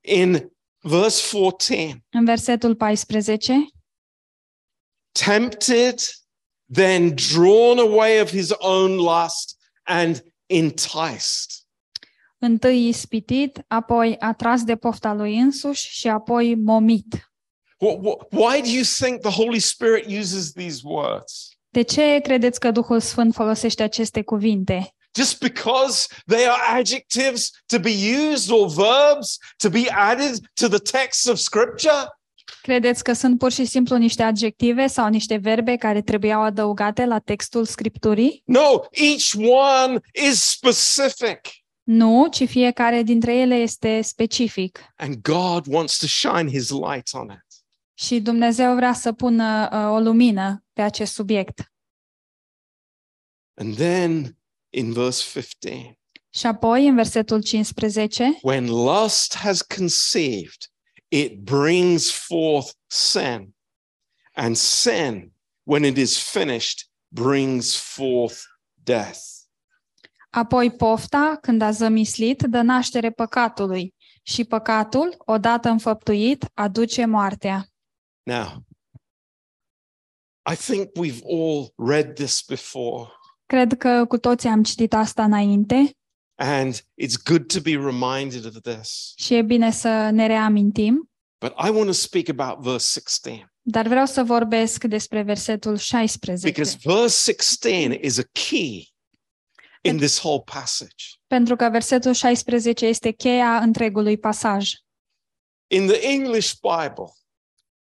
[0.00, 3.52] In verse 14, În versetul 14,
[5.12, 5.98] tempted,
[6.72, 11.50] then drawn away of his own lust and enticed.
[12.38, 17.14] întâi ispitit, apoi atras de pofta lui însuși și apoi momit.
[17.14, 21.48] Wh- wh- Why do you think the Holy Spirit uses these words?
[21.68, 24.94] De ce credeți că Duhul Sfânt folosește aceste cuvinte?
[25.18, 30.78] Just because they are adjectives to be used or verbs to be added to the
[30.78, 32.08] text of Scripture?
[32.62, 37.18] Credeți că sunt pur și simplu niște adjective sau niște verbe care trebuiau adăugate la
[37.18, 38.42] textul Scripturii?
[38.44, 39.32] No, each
[39.82, 41.40] one is specific.
[41.82, 44.80] Nu, ci fiecare dintre ele este specific.
[44.96, 47.46] And God wants to shine his light on it.
[47.94, 51.72] Și Dumnezeu vrea să pună uh, o lumină pe acest subiect.
[53.54, 54.37] And then
[54.78, 55.98] in verse 15,
[56.30, 60.70] Și apoi, în versetul 15, when lust has conceived,
[61.08, 63.54] it brings forth sin.
[64.32, 68.38] And sin, when it is finished, brings forth
[68.74, 69.20] death.
[70.30, 73.94] apoi pofta, când a zămislit, dă naștere păcatului.
[74.22, 77.66] Și păcatul, odată înfăptuit, aduce moartea.
[78.22, 78.64] Now,
[80.52, 83.10] I think we've all read this before,
[83.48, 85.90] Cred că cu toții am citit asta înainte
[86.34, 89.12] and it's good to be reminded of this.
[89.16, 93.86] și e bine să ne reamintim, But I want to speak about verse 16 dar
[93.86, 96.46] vreau să vorbesc despre versetul 16.
[96.46, 98.88] because verse 16 is a key
[99.82, 101.04] in this whole passage.
[101.26, 104.70] Pentru că versetul 16 este cheia întregului pasaj.
[105.70, 107.12] In the English Bible,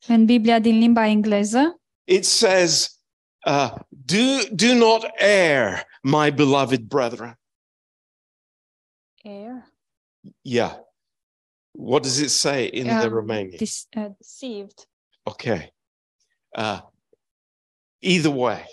[0.07, 2.98] În Biblia din limba engleză it says,
[3.49, 7.35] uh, do, do not err, my beloved brethren.
[9.25, 9.65] Err?
[10.43, 10.77] Yeah.
[11.73, 13.57] What does it say in the Um, Romanian?
[13.59, 14.87] dis- uh, deceived.
[15.23, 15.73] Okay.
[16.57, 16.81] Uh,
[18.01, 18.65] either way.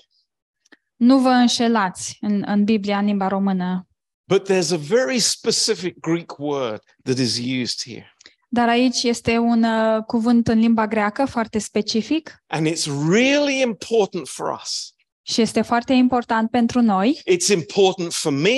[0.95, 3.88] Nu vă înșelați în, în Biblia în limba română.
[4.27, 8.14] But there's a very specific Greek word that is used here.
[8.56, 14.28] Dar aici este un uh, cuvânt în limba greacă foarte specific And it's really important
[14.28, 14.94] for us.
[15.22, 17.22] și este foarte important pentru noi.
[17.32, 18.50] It's important for me.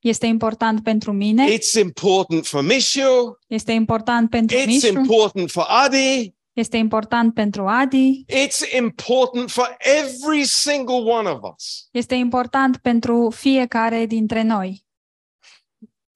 [0.00, 3.38] Este important pentru mine, It's important for Mishu.
[3.46, 6.34] este important pentru It's Mișu, important for Adi.
[6.52, 11.88] Este important pentru Adi, It's important for every single one of us.
[11.90, 14.84] este important pentru fiecare dintre noi.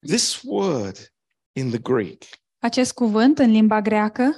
[0.07, 1.13] This word
[1.53, 2.23] in the Greek,
[2.59, 4.37] Acest cuvânt în limba greacă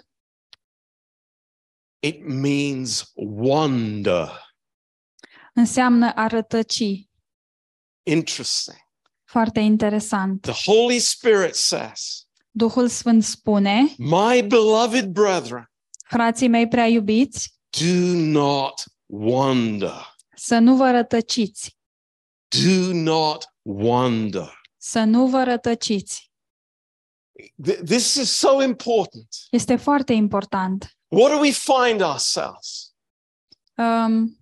[2.04, 4.30] it means wonder.
[5.54, 6.84] înseamnă a rătăci.
[8.04, 8.78] Interesting.
[9.24, 10.42] Foarte interesant.
[10.42, 15.72] The Holy Spirit says, Duhul Sfânt spune, My beloved brethren,
[16.08, 20.16] frații mei prea iubiți, do not wonder.
[20.36, 21.78] să nu vă rătăciți,
[22.48, 24.62] Do not wonder.
[24.78, 26.31] să nu vă rătăciți.
[27.66, 29.28] Th- This is so important.
[29.52, 30.98] Este foarte important.
[31.08, 32.94] What do we find ourselves?
[33.78, 34.38] Um,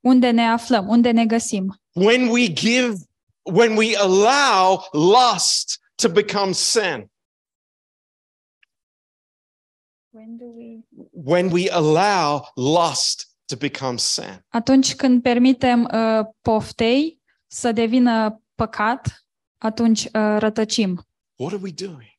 [0.00, 1.80] unde ne aflăm, unde ne găsim?
[1.92, 2.94] When we give,
[3.42, 7.10] when we allow lust to become sin,
[11.10, 14.44] when we allow lust to become sin.
[14.48, 19.26] Atunci când permitem uh, poftei să devină păcat,
[19.58, 21.06] atunci uh, rătăcim.
[21.38, 22.14] What are we doing?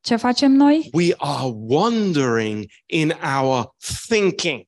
[0.00, 0.88] Ce facem noi?
[0.92, 3.74] We are wandering in our
[4.08, 4.62] thinking.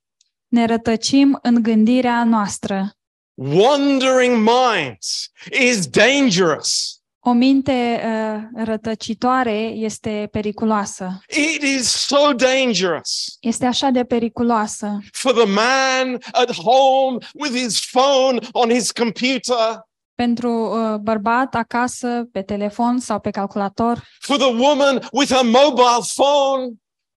[0.49, 2.93] Ne rătăcim în gândirea noastră.
[3.35, 6.97] Wandering minds is dangerous.
[7.25, 11.23] O minte uh, rătăcitoare este periculoasă.
[11.55, 17.81] It is so dangerous Este așa de periculoasă for the man at home with his
[17.91, 24.55] phone on his computer, pentru uh, bărbat acasă, pe telefon sau pe calculator, for the
[24.57, 26.69] woman with her mobile phone.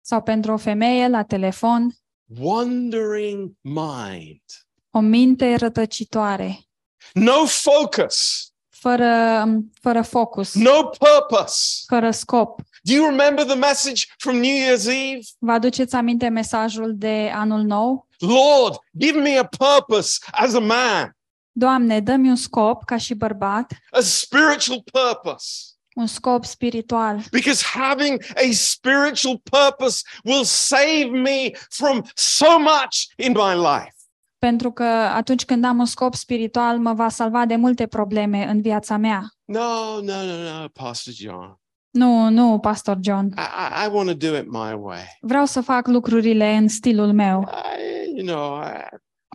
[0.01, 1.87] sau pentru o femeie la telefon.
[2.39, 4.41] Wandering mind.
[4.91, 6.59] O minte rătăcitoare,
[7.13, 9.45] No focus, fără,
[9.81, 11.83] fără focus, no purpose.
[11.87, 12.61] fără scop.
[12.81, 15.19] Do you remember the message from New Year's Eve?
[15.39, 18.07] Vă aduceți aminte mesajul de anul nou?
[18.19, 21.15] Lord, give me a purpose as a man,
[21.55, 25.47] Doamne, dă-mi un scop ca și bărbat, a spiritual purpose.
[25.95, 33.31] un scop spiritual, Because having a spiritual purpose will save me from so much in
[33.31, 33.91] my life.
[34.37, 38.61] pentru că atunci când am un scop spiritual mă va salva de multe probleme în
[38.61, 39.21] viața mea.
[39.45, 39.59] No,
[40.01, 41.61] no, no, no, Pastor John.
[41.89, 43.25] Nu, nu, Pastor John.
[43.25, 45.17] I, I, I want to do it my way.
[45.21, 48.71] Vreau să fac lucrurile în stilul meu I, you know, I,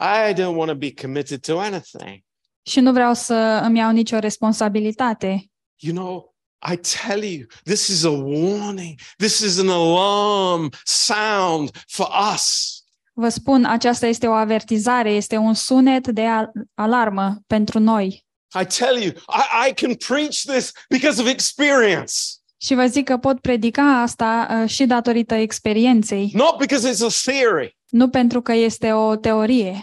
[0.01, 2.25] I don't want to be committed to anything.
[2.63, 5.51] și nu vreau să îmi iau nicio responsabilitate.
[5.77, 6.35] You know,
[6.73, 8.99] I tell you, this is a warning.
[9.17, 12.73] This is an alarm sound for us.
[13.13, 18.27] Vă spun, aceasta este o avertizare, este un sunet de al- alarmă pentru noi.
[18.61, 22.13] I tell you, I, I can preach this because of experience,
[22.61, 27.31] Și vă zic că pot predica asta uh, și datorită experienței, not because it's a
[27.33, 27.78] theory.
[27.89, 29.83] Nu pentru că este o teorie.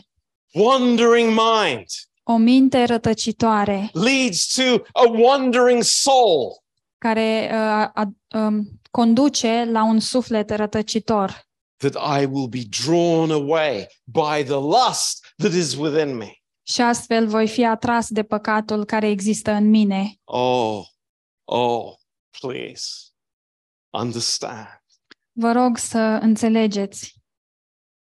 [0.54, 1.86] Wandering mind
[2.24, 6.64] O minte rătăcitoare leads to a wandering soul.
[6.98, 7.58] care uh,
[7.94, 11.44] a, um, conduce la un suflet rătăcitor,
[11.78, 16.32] That I will be drawn away by the lust that is within me.
[16.64, 20.20] și astfel voi fi atras de păcatul care există în mine.
[20.24, 20.82] Oh,
[21.44, 21.94] oh,
[22.40, 22.84] please
[23.90, 24.84] understand.
[25.32, 27.15] Vă rog să înțelegeți,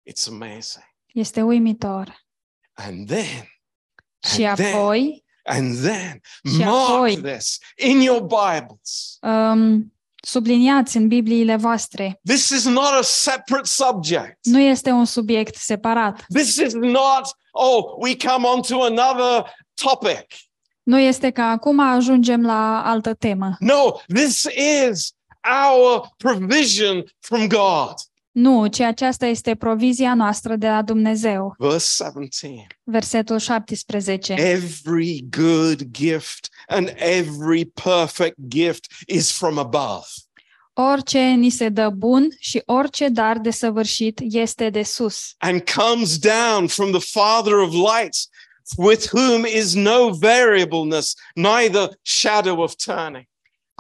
[0.10, 0.86] It's amazing.
[1.14, 2.26] este uimitor.
[2.74, 3.50] And then,
[4.36, 6.22] Și And then- apoi, and then
[6.54, 9.18] Și mark apoi- this in your Bibles.
[9.22, 9.94] um,
[10.24, 14.38] subliniați în Bibliile voastre, This is not a separate subject.
[14.42, 20.26] nu este un subiect separat, This is not, oh, we come on to another topic.
[20.84, 23.56] nu este că acum ajungem la altă temă.
[23.60, 24.44] No, this
[24.92, 25.12] is
[25.72, 27.94] our provision from God.
[28.40, 31.56] Nu, ci aceasta este provizia noastră de la Dumnezeu.
[31.58, 34.34] Verse 17 Versetul 17.
[34.34, 40.06] Every good gift and every perfect gift is from above.
[40.74, 46.18] Orice ni se dă bun și orice dar de săvârșit este de sus and comes
[46.18, 48.30] down from the Father of lights,
[48.78, 53.26] with whom is no variableness, neither shadow of turning.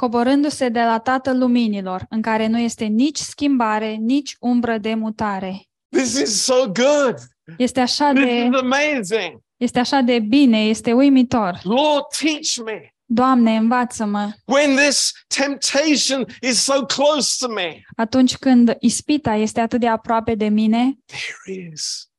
[0.01, 5.61] Coborându-se de la Tatăl Luminilor, în care nu este nici schimbare, nici umbră de mutare.
[5.89, 7.15] This is so good.
[7.57, 9.41] Este așa This de, is amazing.
[9.57, 11.59] este așa de bine, este uimitor.
[11.63, 12.91] Lord, teach me.
[13.09, 14.31] Doamne, învață-mă!
[14.45, 20.35] When this temptation is so close to me, Atunci când ispita este atât de aproape
[20.35, 22.09] de mine, there is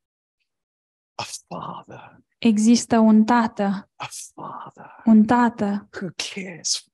[1.15, 6.88] a Father, există un tată, a Father un tată who cares for me.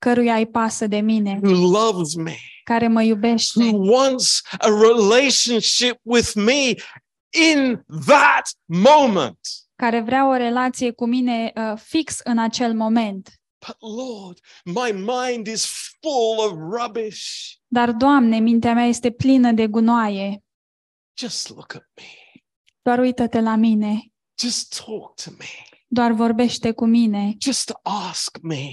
[0.00, 5.98] Căruia îi pasă de mine, who loves me, care mă iubește, who wants a relationship
[6.02, 6.74] with me
[7.52, 9.38] in that moment.
[9.76, 13.34] care vrea o relație cu mine uh, fix în acel moment.
[13.66, 15.64] But Lord, my mind is
[16.00, 17.52] full of rubbish.
[17.66, 20.42] Dar, Doamne, mintea mea este plină de gunoaie.
[21.18, 22.42] Just look at me.
[22.82, 24.12] Doar uită-te la mine.
[24.38, 25.78] Just talk to me.
[25.86, 27.34] Doar vorbește cu mine.
[27.38, 28.72] Just ask me.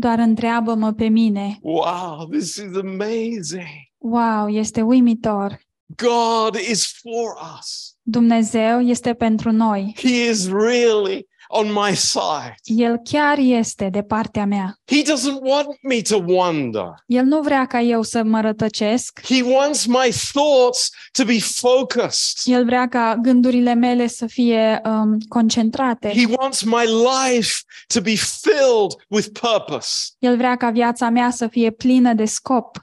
[0.00, 1.58] Doar întreabă-mă pe mine.
[1.60, 3.66] Wow, this is amazing.
[3.98, 5.60] Wow, este uimitor.
[5.96, 7.96] God is for us.
[8.02, 9.94] Dumnezeu este pentru noi.
[9.96, 12.54] He is really on my side.
[12.64, 14.78] El chiar este de partea mea.
[14.84, 16.94] He doesn't want me to wonder.
[17.06, 19.20] El nu vrea ca eu să mă rătăcesc.
[19.24, 22.54] He wants my thoughts to be focused.
[22.54, 26.08] El vrea ca gândurile mele să fie um, concentrate.
[26.08, 27.54] He wants my life
[27.94, 30.10] to be filled with purpose.
[30.18, 32.78] El vrea ca viața mea să fie plină de scop.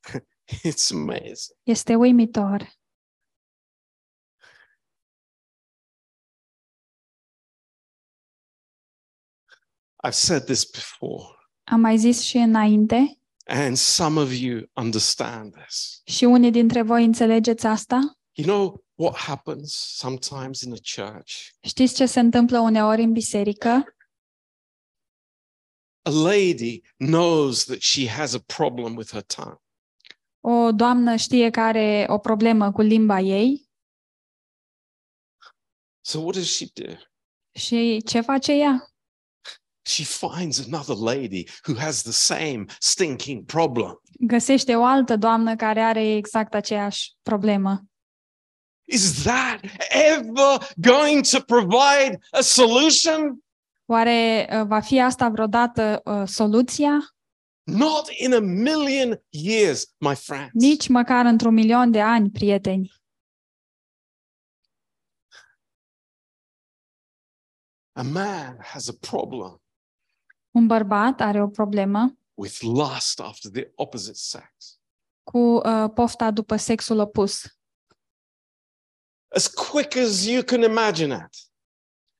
[0.68, 1.56] It's amazing.
[1.62, 2.77] Este uimitor.
[10.08, 11.24] I've said this before,
[11.64, 13.12] Am mai zis și înainte
[13.46, 16.00] and some of you understand this.
[16.04, 17.98] și unii dintre voi înțelegeți asta.
[18.32, 21.32] You know what happens sometimes in a church?
[21.60, 23.84] Știți ce se întâmplă uneori în biserică?
[26.02, 29.62] A lady knows that she has a problem with her tongue.
[30.40, 33.68] O doamnă știe că are o problemă cu limba ei
[36.04, 36.92] So what does she do?
[37.58, 38.92] și ce face ea?
[39.88, 44.02] She finds another lady who has the same stinking problem.
[44.18, 47.82] Găsește o altă doamnă care are exact aceeași problemă.
[48.84, 53.44] Is that ever going to provide a solution?
[53.84, 57.14] Oare uh, va fi asta vreodată uh, soluția?
[57.62, 60.50] Not in a million years, my friends.
[60.52, 62.92] Nici măcar într-un milion de ani, prieteni.
[67.92, 69.62] A man has a problem
[70.58, 74.80] Un bărbat are o problemă with lust after the opposite sex.
[75.22, 77.42] cu uh, pofta după sexul opus.
[79.34, 81.46] As quick as you can imagine it,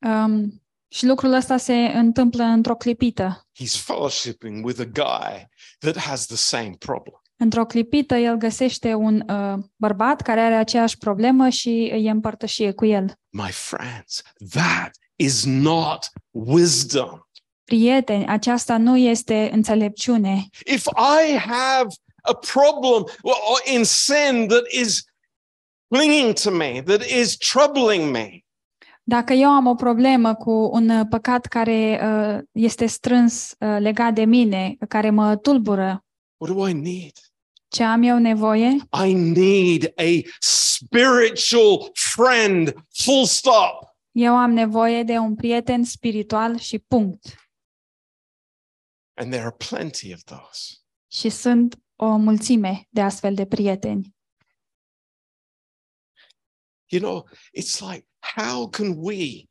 [0.07, 3.47] Um, și lucrul ăsta se întâmplă într-o clipită.
[3.63, 7.23] he's fellowshipping with a guy that has the same problem.
[7.37, 12.85] Într-o clipită, el găsește un uh, bărbat care are aceeași problemă și îi împărtășie cu
[12.85, 13.15] el.
[13.29, 17.21] My friends, that is not wisdom.
[17.69, 20.49] Prieteni, aceasta nu este înțelepciune.
[20.67, 21.89] If I have
[22.23, 25.05] a problem or in sin that is
[25.89, 28.45] clinging to me, that is troubling me,
[29.03, 34.15] Dacă eu am o problemă cu un uh, păcat care uh, este strâns uh, legat
[34.15, 36.05] de mine, care mă tulbură,
[36.37, 37.13] what do I need?
[37.69, 38.77] ce am eu nevoie?
[39.07, 43.97] I need a spiritual friend, full stop.
[44.13, 47.48] Eu am nevoie de un prieten spiritual și punct.
[49.19, 50.75] And there are plenty of those.
[51.11, 54.17] Și sunt o mulțime de astfel de prieteni.
[56.87, 57.29] You know,
[57.61, 58.07] it's like,
[58.37, 59.45] how can we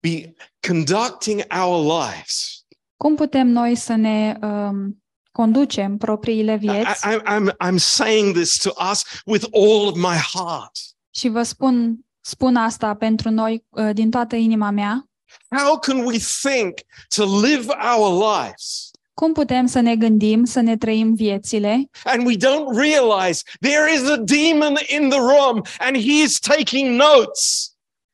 [0.00, 0.34] be
[0.66, 2.64] conducting our lives?
[2.96, 5.02] Cum putem noi să ne um,
[5.32, 7.06] conducem propriile I, vieți?
[7.06, 10.78] I, I'm, I'm saying this to us with all of my heart.
[11.10, 15.08] Și vă spun, spun asta pentru noi uh, din toată inima mea.
[15.56, 16.78] How can we think
[17.16, 22.36] to live our lives Cum putem să ne gândim, să ne trăim viețile and we
[22.36, 27.68] don't realize there is a demon in the room and he is taking notes?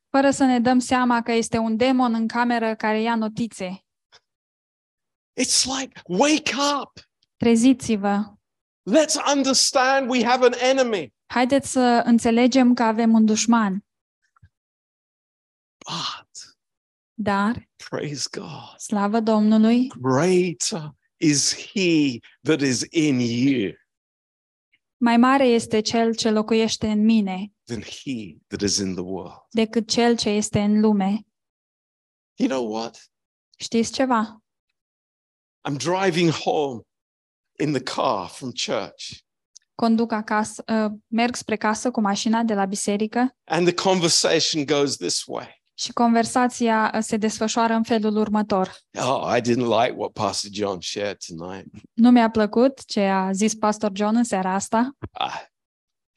[0.09, 3.85] fără să ne dăm seama că este un demon în cameră care ia notițe?
[5.41, 7.09] It's like, wake up.
[7.37, 8.33] Treziți-vă!
[8.89, 11.13] Let's understand we have an enemy.
[11.25, 13.85] Haideți să înțelegem că avem un dușman,
[15.85, 16.55] But
[17.13, 23.73] dar, praise God, slavă Domnului, greater is he that is in you
[25.03, 29.41] mai mare este cel ce locuiește în mine than he that is in the world.
[29.49, 31.25] decât cel ce este în lume.
[32.35, 33.11] You know what?
[33.57, 34.43] Știți ceva?
[35.69, 36.81] I'm driving home
[37.59, 39.19] in the car from church,
[39.75, 44.95] Conduc acasă, uh, merg spre casă cu mașina de la biserică and the conversation goes
[44.95, 45.60] this way.
[45.81, 48.75] Și conversația uh, se desfășoară în felul următor.
[48.99, 51.67] Oh, I didn't like what Pastor John shared tonight.
[51.93, 54.91] Nu mi-a plăcut ce a zis pastor John în seara asta.
[55.11, 55.41] Ah,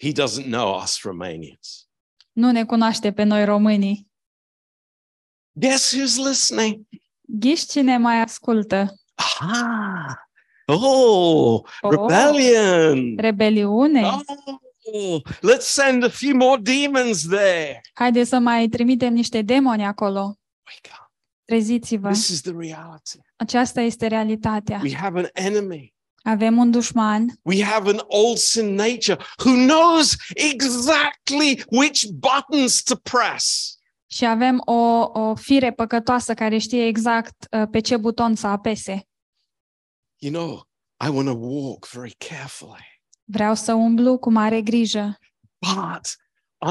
[0.02, 1.88] he doesn't know us Romanians.
[2.32, 4.10] Nu ne cunoaște pe noi românii.
[5.52, 6.86] Guess who's listening?
[7.20, 8.94] Ghiși cine mai ascultă?
[9.14, 10.18] Aha!
[10.66, 11.90] Oh, Oh.
[11.90, 13.16] rebellion.
[13.16, 14.02] Rebeliune.
[14.02, 14.20] Oh,
[15.42, 17.80] let's send a few more demons there.
[17.94, 20.20] Haideți să mai trimitem niște demoni acolo.
[20.20, 21.12] Wake up.
[21.44, 22.08] Treziți-vă.
[22.10, 23.18] This is the reality.
[23.36, 24.80] Aceasta este realitatea.
[24.82, 25.94] We have an enemy.
[26.22, 32.96] Avem un dușman We have an old sin nature who knows exactly which buttons to
[32.96, 33.74] press.
[34.06, 39.08] și avem o, o fire păcătoasă care știe exact uh, pe ce buton să apese.
[40.18, 40.68] You know,
[41.06, 42.93] I want to walk very carefully,
[43.24, 45.18] Vreau să umblu cu mare grijă,
[45.58, 46.16] but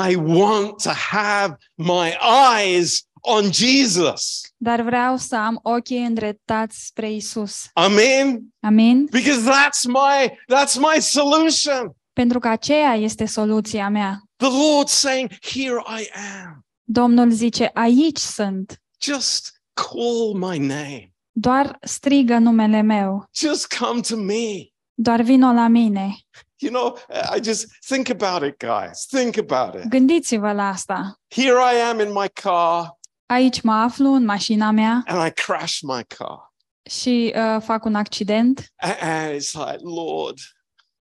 [0.10, 2.14] I want to have my
[2.58, 4.42] eyes on Jesus.
[4.58, 7.70] dar vreau să am ochii îndreptați spre Isus.
[7.74, 8.42] Amen.
[8.60, 9.08] Amin?
[9.12, 11.96] Because that's my that's my solution.
[12.14, 14.22] Pentru că aceea este soluția mea.
[14.36, 16.10] The Lord saying, "Here I
[16.44, 16.66] am.
[16.84, 18.82] Domnul zice, aici sunt.
[19.02, 21.14] Just call my name.
[21.32, 23.26] Doar strigă numele meu.
[23.36, 26.16] Just come to me." Doar vino la mine.
[26.58, 26.98] You know,
[27.38, 29.06] I just think about it, guys.
[29.06, 29.90] Think about it.
[29.90, 31.20] Gândiți-vă la asta.
[31.36, 35.78] Here I am in my car Aici mă aflu în mașina mea and I crash
[35.82, 36.54] my car.
[36.90, 40.38] și uh, fac un accident A- And it's like, Lord,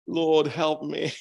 [0.03, 1.11] Lord, help me.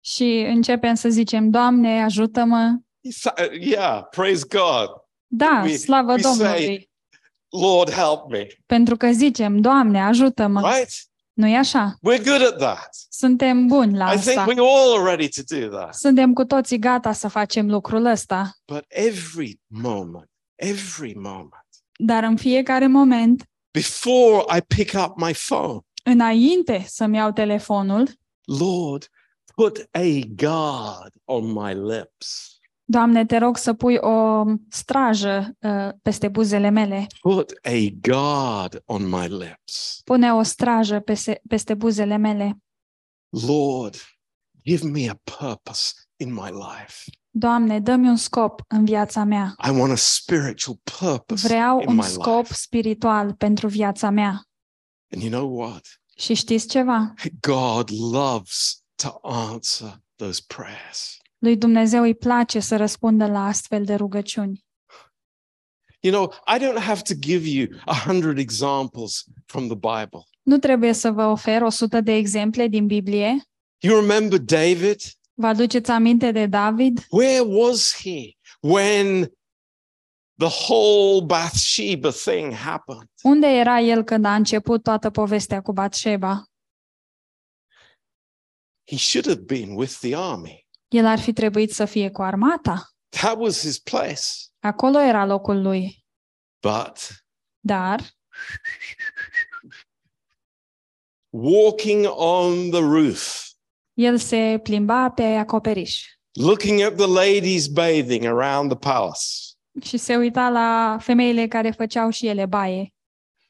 [0.00, 2.76] și începem să zicem, Doamne, ajută-mă.
[3.08, 4.88] It's- Yeah, praise God.
[5.26, 6.90] Da, We- slavă we say- Domnului.
[7.48, 8.46] Lord, help me.
[8.66, 10.60] Pentru că zicem, Doamne, ajută-mă.
[10.74, 10.92] Right?
[11.34, 11.98] Nu e așa?
[12.08, 12.88] We're good at that.
[13.08, 14.52] Suntem buni la I think asta.
[14.56, 15.94] we all are ready to do that.
[15.94, 18.52] Suntem cu toții gata să facem lucrul ăsta.
[18.72, 21.52] But every moment, every moment,
[21.96, 28.08] Dar în fiecare moment, before I pick up my phone, înainte să-mi iau telefonul,
[28.58, 29.08] Lord,
[29.54, 32.53] put a guard on my lips.
[32.86, 37.06] Doamne, te rog să pui o strajă uh, peste buzele mele.
[37.20, 40.00] Put a guard on my lips.
[40.04, 42.58] Pune o strajă peste, peste buzele mele.
[43.46, 43.96] Lord,
[44.64, 47.10] give me a purpose in my life.
[47.30, 49.54] Doamne, dă-mi un scop în viața mea.
[49.66, 52.54] I want a spiritual purpose Vreau in un my scop life.
[52.54, 54.42] spiritual pentru viața mea.
[55.12, 55.86] And you know what?
[56.16, 57.14] Și știți ceva?
[57.40, 61.16] God loves to answer those prayers.
[61.44, 64.64] Lui Dumnezeu îi place să răspundă la astfel de rugăciuni.
[66.00, 70.22] You know, I don't have to give you a hundred examples from the Bible.
[70.42, 73.42] Nu trebuie să vă ofer o sută de exemple din Biblie.
[73.78, 75.00] You remember David?
[75.34, 77.06] Vă aduceți aminte de David?
[77.10, 79.32] Where was he when
[80.36, 83.10] the whole Bathsheba thing happened?
[83.22, 86.44] Unde era el când a început toată povestea cu Batșeba?
[88.90, 90.63] He should have been with the army.
[90.94, 92.88] El ar fi trebuit să fie cu armata.
[93.08, 94.22] That was his place.
[94.60, 96.04] Acolo era locul lui.
[96.60, 96.98] But
[97.60, 98.00] Dar,
[101.30, 103.48] walking on the roof,
[103.94, 109.24] el se plimba pe acoperiș looking at the ladies bathing around the palace,
[109.82, 112.94] și se uita la femeile care făceau și ele baie.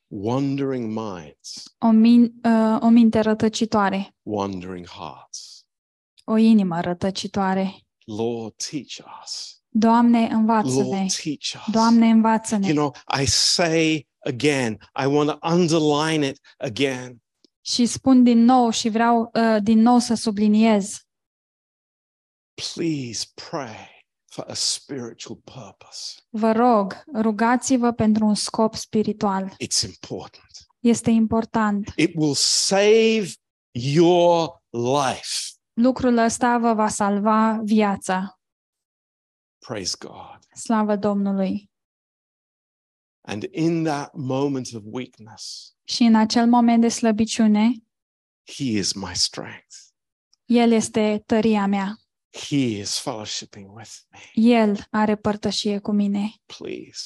[0.07, 5.54] wandering minds, O, min- uh, o minte rătăcitoare, wandering hearts.
[6.25, 7.79] O inimă rătăcitoare.
[8.05, 9.62] Lord, teach us.
[9.68, 10.83] Doamne, învață-ne!
[10.83, 11.72] Lord, teach us.
[11.72, 12.66] Doamne, învață-ne!
[12.66, 17.22] You know, I say again, I want to underline it again.
[17.61, 21.01] Și spun din nou și vreau uh, din nou să subliniez.
[22.55, 26.14] Please pray for a spiritual purpose.
[26.29, 29.51] Vă rog, rugați-vă pentru un scop spiritual.
[29.51, 30.66] It's important.
[30.81, 31.93] Este important.
[31.97, 33.33] It will save
[33.70, 35.54] your life.
[35.75, 38.41] Lucrul ăsta vă va salva viața.
[39.59, 40.39] Praise God.
[40.55, 41.70] Slavă Domnului!
[43.27, 47.70] And in that moment of weakness, Și în acel moment de slăbiciune,
[48.53, 49.77] He is my strength.
[50.45, 51.97] El este tăria mea.
[52.49, 54.18] He is fellowshipping with me.
[54.33, 56.31] El are părtășie cu mine.
[56.59, 57.03] Please.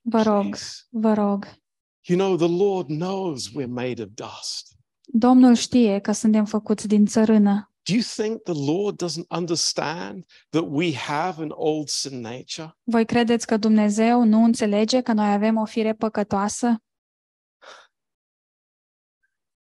[0.00, 0.86] Vă rog, please.
[0.90, 1.46] vă rog.
[2.02, 4.75] You know, the Lord knows we're made of dust.
[5.18, 7.70] Domnul știe că suntem făcuți din țărână.
[7.82, 12.78] Do you think the Lord doesn't understand that we have an old sin nature?
[12.82, 16.82] Voi credeți că Dumnezeu nu înțelege că noi avem o fire păcătoasă?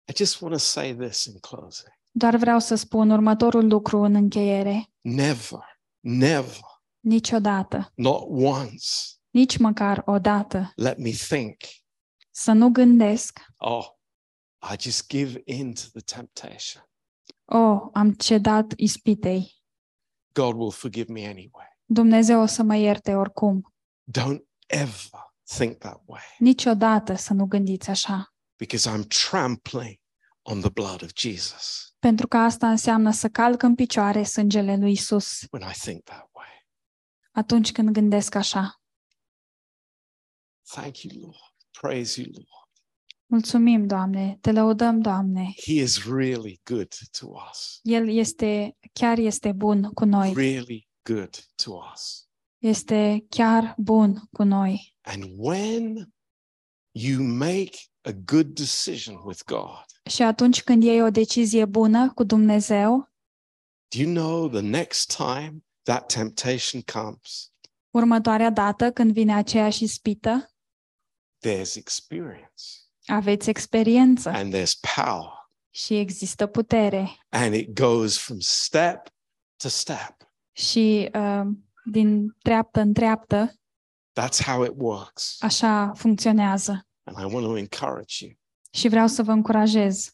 [0.05, 1.93] I just want to say this in closing.
[2.11, 4.91] Doar vreau să spun următorul lucru în încheiere.
[5.01, 6.61] Never, never,
[7.01, 8.87] Niciodată, not once,
[9.31, 11.57] nici măcar o dată, let me think,
[12.31, 13.87] să nu gândesc, oh,
[14.73, 16.83] I just give in to the temptation.
[17.45, 19.63] oh, am cedat ispitei.
[20.33, 21.67] God will forgive me anyway.
[21.85, 23.75] Dumnezeu o să mă ierte oricum.
[24.19, 28.35] Don't ever think that way Niciodată să nu gândiți așa.
[28.57, 30.01] because I'm trampling
[30.43, 34.93] on the blood of Jesus Pentru că asta înseamnă să calc în picioare sângele lui
[34.93, 36.67] Isus when I think that way.
[37.33, 38.81] atunci când gândesc așa.
[40.73, 41.55] Thank you, Lord.
[41.81, 42.64] Praise you, Lord.
[43.27, 45.55] Mulțumim, Doamne, te lăudăm, Doamne.
[45.67, 47.79] He is really good to us.
[47.83, 50.33] El este, chiar este bun cu noi.
[50.33, 52.29] Really good to us.
[52.59, 54.97] Este chiar bun cu noi.
[55.01, 56.13] And when
[56.91, 57.71] you make
[58.01, 63.13] a good decision with God, Și atunci când iei o decizie bună cu Dumnezeu,
[63.97, 67.53] do you know the next time that temptation comes,
[67.91, 70.55] următoarea dată când vine aceeași ispită,
[71.47, 75.31] there's experience aveți experiență and there's power,
[75.71, 77.19] și există putere.
[77.29, 79.03] and it goes from step
[79.57, 80.17] to step.
[80.53, 81.43] Și uh,
[81.85, 83.53] din treaptă în treaptă,
[84.21, 85.37] That's how it works.
[85.41, 86.87] așa funcționează.
[87.05, 88.33] And I want to encourage you.
[88.73, 90.09] Și vreau să vă încurajez.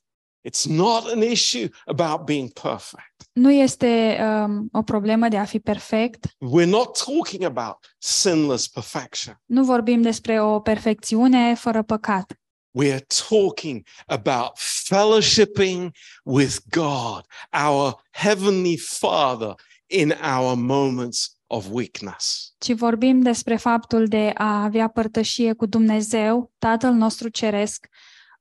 [0.48, 3.14] It's not an issue about being perfect.
[3.32, 6.26] Nu este um, o problemă de a fi perfect.
[6.26, 9.40] We're not talking about sinless perfection.
[9.44, 12.39] Nu vorbim despre o perfecțiune fără păcat.
[12.78, 15.90] We're talking about fellowshipping
[16.24, 19.54] with God, our Heavenly Father,
[19.86, 22.54] in our moments of weakness.
[22.58, 27.86] ci vorbim despre faptul de a avea părtășie cu Dumnezeu, Tatăl nostru Ceresc,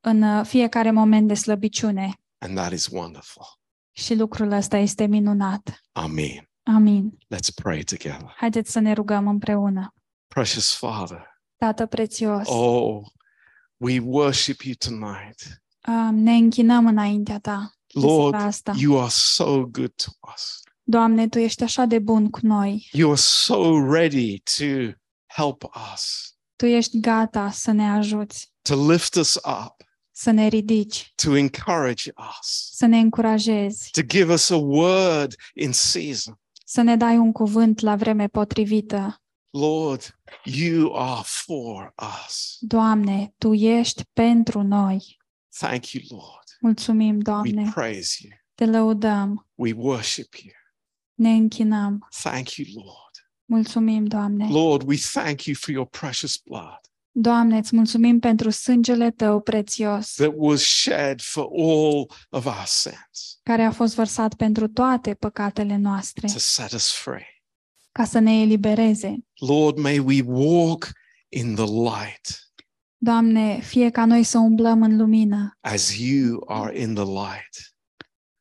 [0.01, 2.13] în uh, fiecare moment de slăbiciune.
[2.37, 3.45] And that is wonderful.
[3.91, 5.81] Și lucrul ăsta este minunat.
[5.91, 6.49] Amen.
[6.63, 7.17] Amin.
[7.35, 8.33] Let's pray together.
[8.37, 9.93] Haideți să ne rugăm împreună.
[10.27, 11.27] Precious Father,
[11.57, 13.01] Tată prețios, oh,
[13.79, 15.61] we worship you tonight.
[15.87, 17.73] uh, ne închinăm înaintea Ta.
[17.93, 18.73] de Lord, seara asta.
[18.77, 20.59] you are so good to us.
[20.83, 22.89] Doamne, Tu ești așa de bun cu noi.
[22.91, 24.63] You are so ready to
[25.27, 25.63] help
[25.93, 29.75] us, Tu ești gata să ne ajuți, to lift us up,
[30.11, 35.71] să ne ridici, to encourage us, să ne încurajezi, to give us a word in
[35.71, 36.39] season.
[36.65, 39.21] să ne dai un cuvânt la vreme potrivită.
[39.51, 41.93] Lord, you are for
[42.25, 42.57] us.
[42.59, 45.17] Doamne, Tu ești pentru noi.
[45.57, 46.43] Thank you, Lord.
[46.61, 47.71] Mulțumim, We Doamne.
[47.73, 48.31] praise you.
[48.55, 50.53] Te lăudăm, We worship you.
[51.13, 52.07] ne închinăm.
[52.21, 53.31] Thank you, Lord.
[53.45, 54.47] Mulțumim, Doamne.
[54.49, 56.79] Lord, we thank you for your precious blood
[57.11, 63.39] Doamne, îți mulțumim pentru sângele Tău prețios, that was shed for all of our sins
[63.43, 67.38] care a fost vărsat pentru toate păcatele noastre, to set us free.
[67.91, 69.17] Ca să ne elibereze.
[69.39, 70.89] Lord, may we walk
[71.29, 72.47] in the light
[73.01, 77.73] Doamne, fie ca noi să umblăm în lumină, as you are in the light.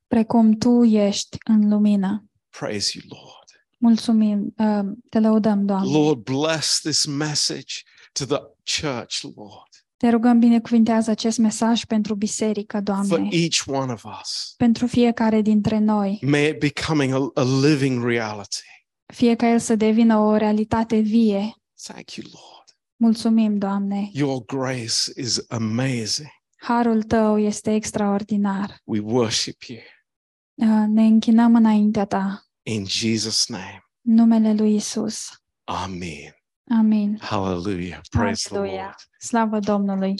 [0.06, 2.24] precum Tu ești în lumină.
[2.58, 3.66] Praise you, Lord.
[3.78, 5.92] Mulțumim, uh, te lăudăm, Doamne.
[5.98, 7.74] Lord, bless this message
[8.12, 8.38] to the
[8.80, 14.54] church, Lord, Te rugăm, binecuvintează acest mesaj pentru biserică, for Doamne, each one of us.
[14.56, 18.62] pentru fiecare dintre noi, May it becoming a, a living reality.
[19.12, 21.54] Fie ca el să devină o realitate vie.
[21.82, 22.78] Thank you, Lord.
[22.96, 24.10] Mulțumim, Doamne.
[24.12, 26.28] Your grace is amazing.
[26.58, 28.80] Harul Tău este extraordinar.
[28.84, 29.78] We worship you
[30.60, 33.82] Uh, Ne închinăm înaintea Ta, in Jesus' name.
[34.02, 35.28] în numele lui Isus.
[35.64, 36.36] Amen.
[36.78, 37.18] Amin.
[37.20, 38.00] Hallelujah.
[38.10, 38.82] Praise the Aleluia.
[38.82, 38.94] Lord.
[39.18, 40.14] Slavă Domnului.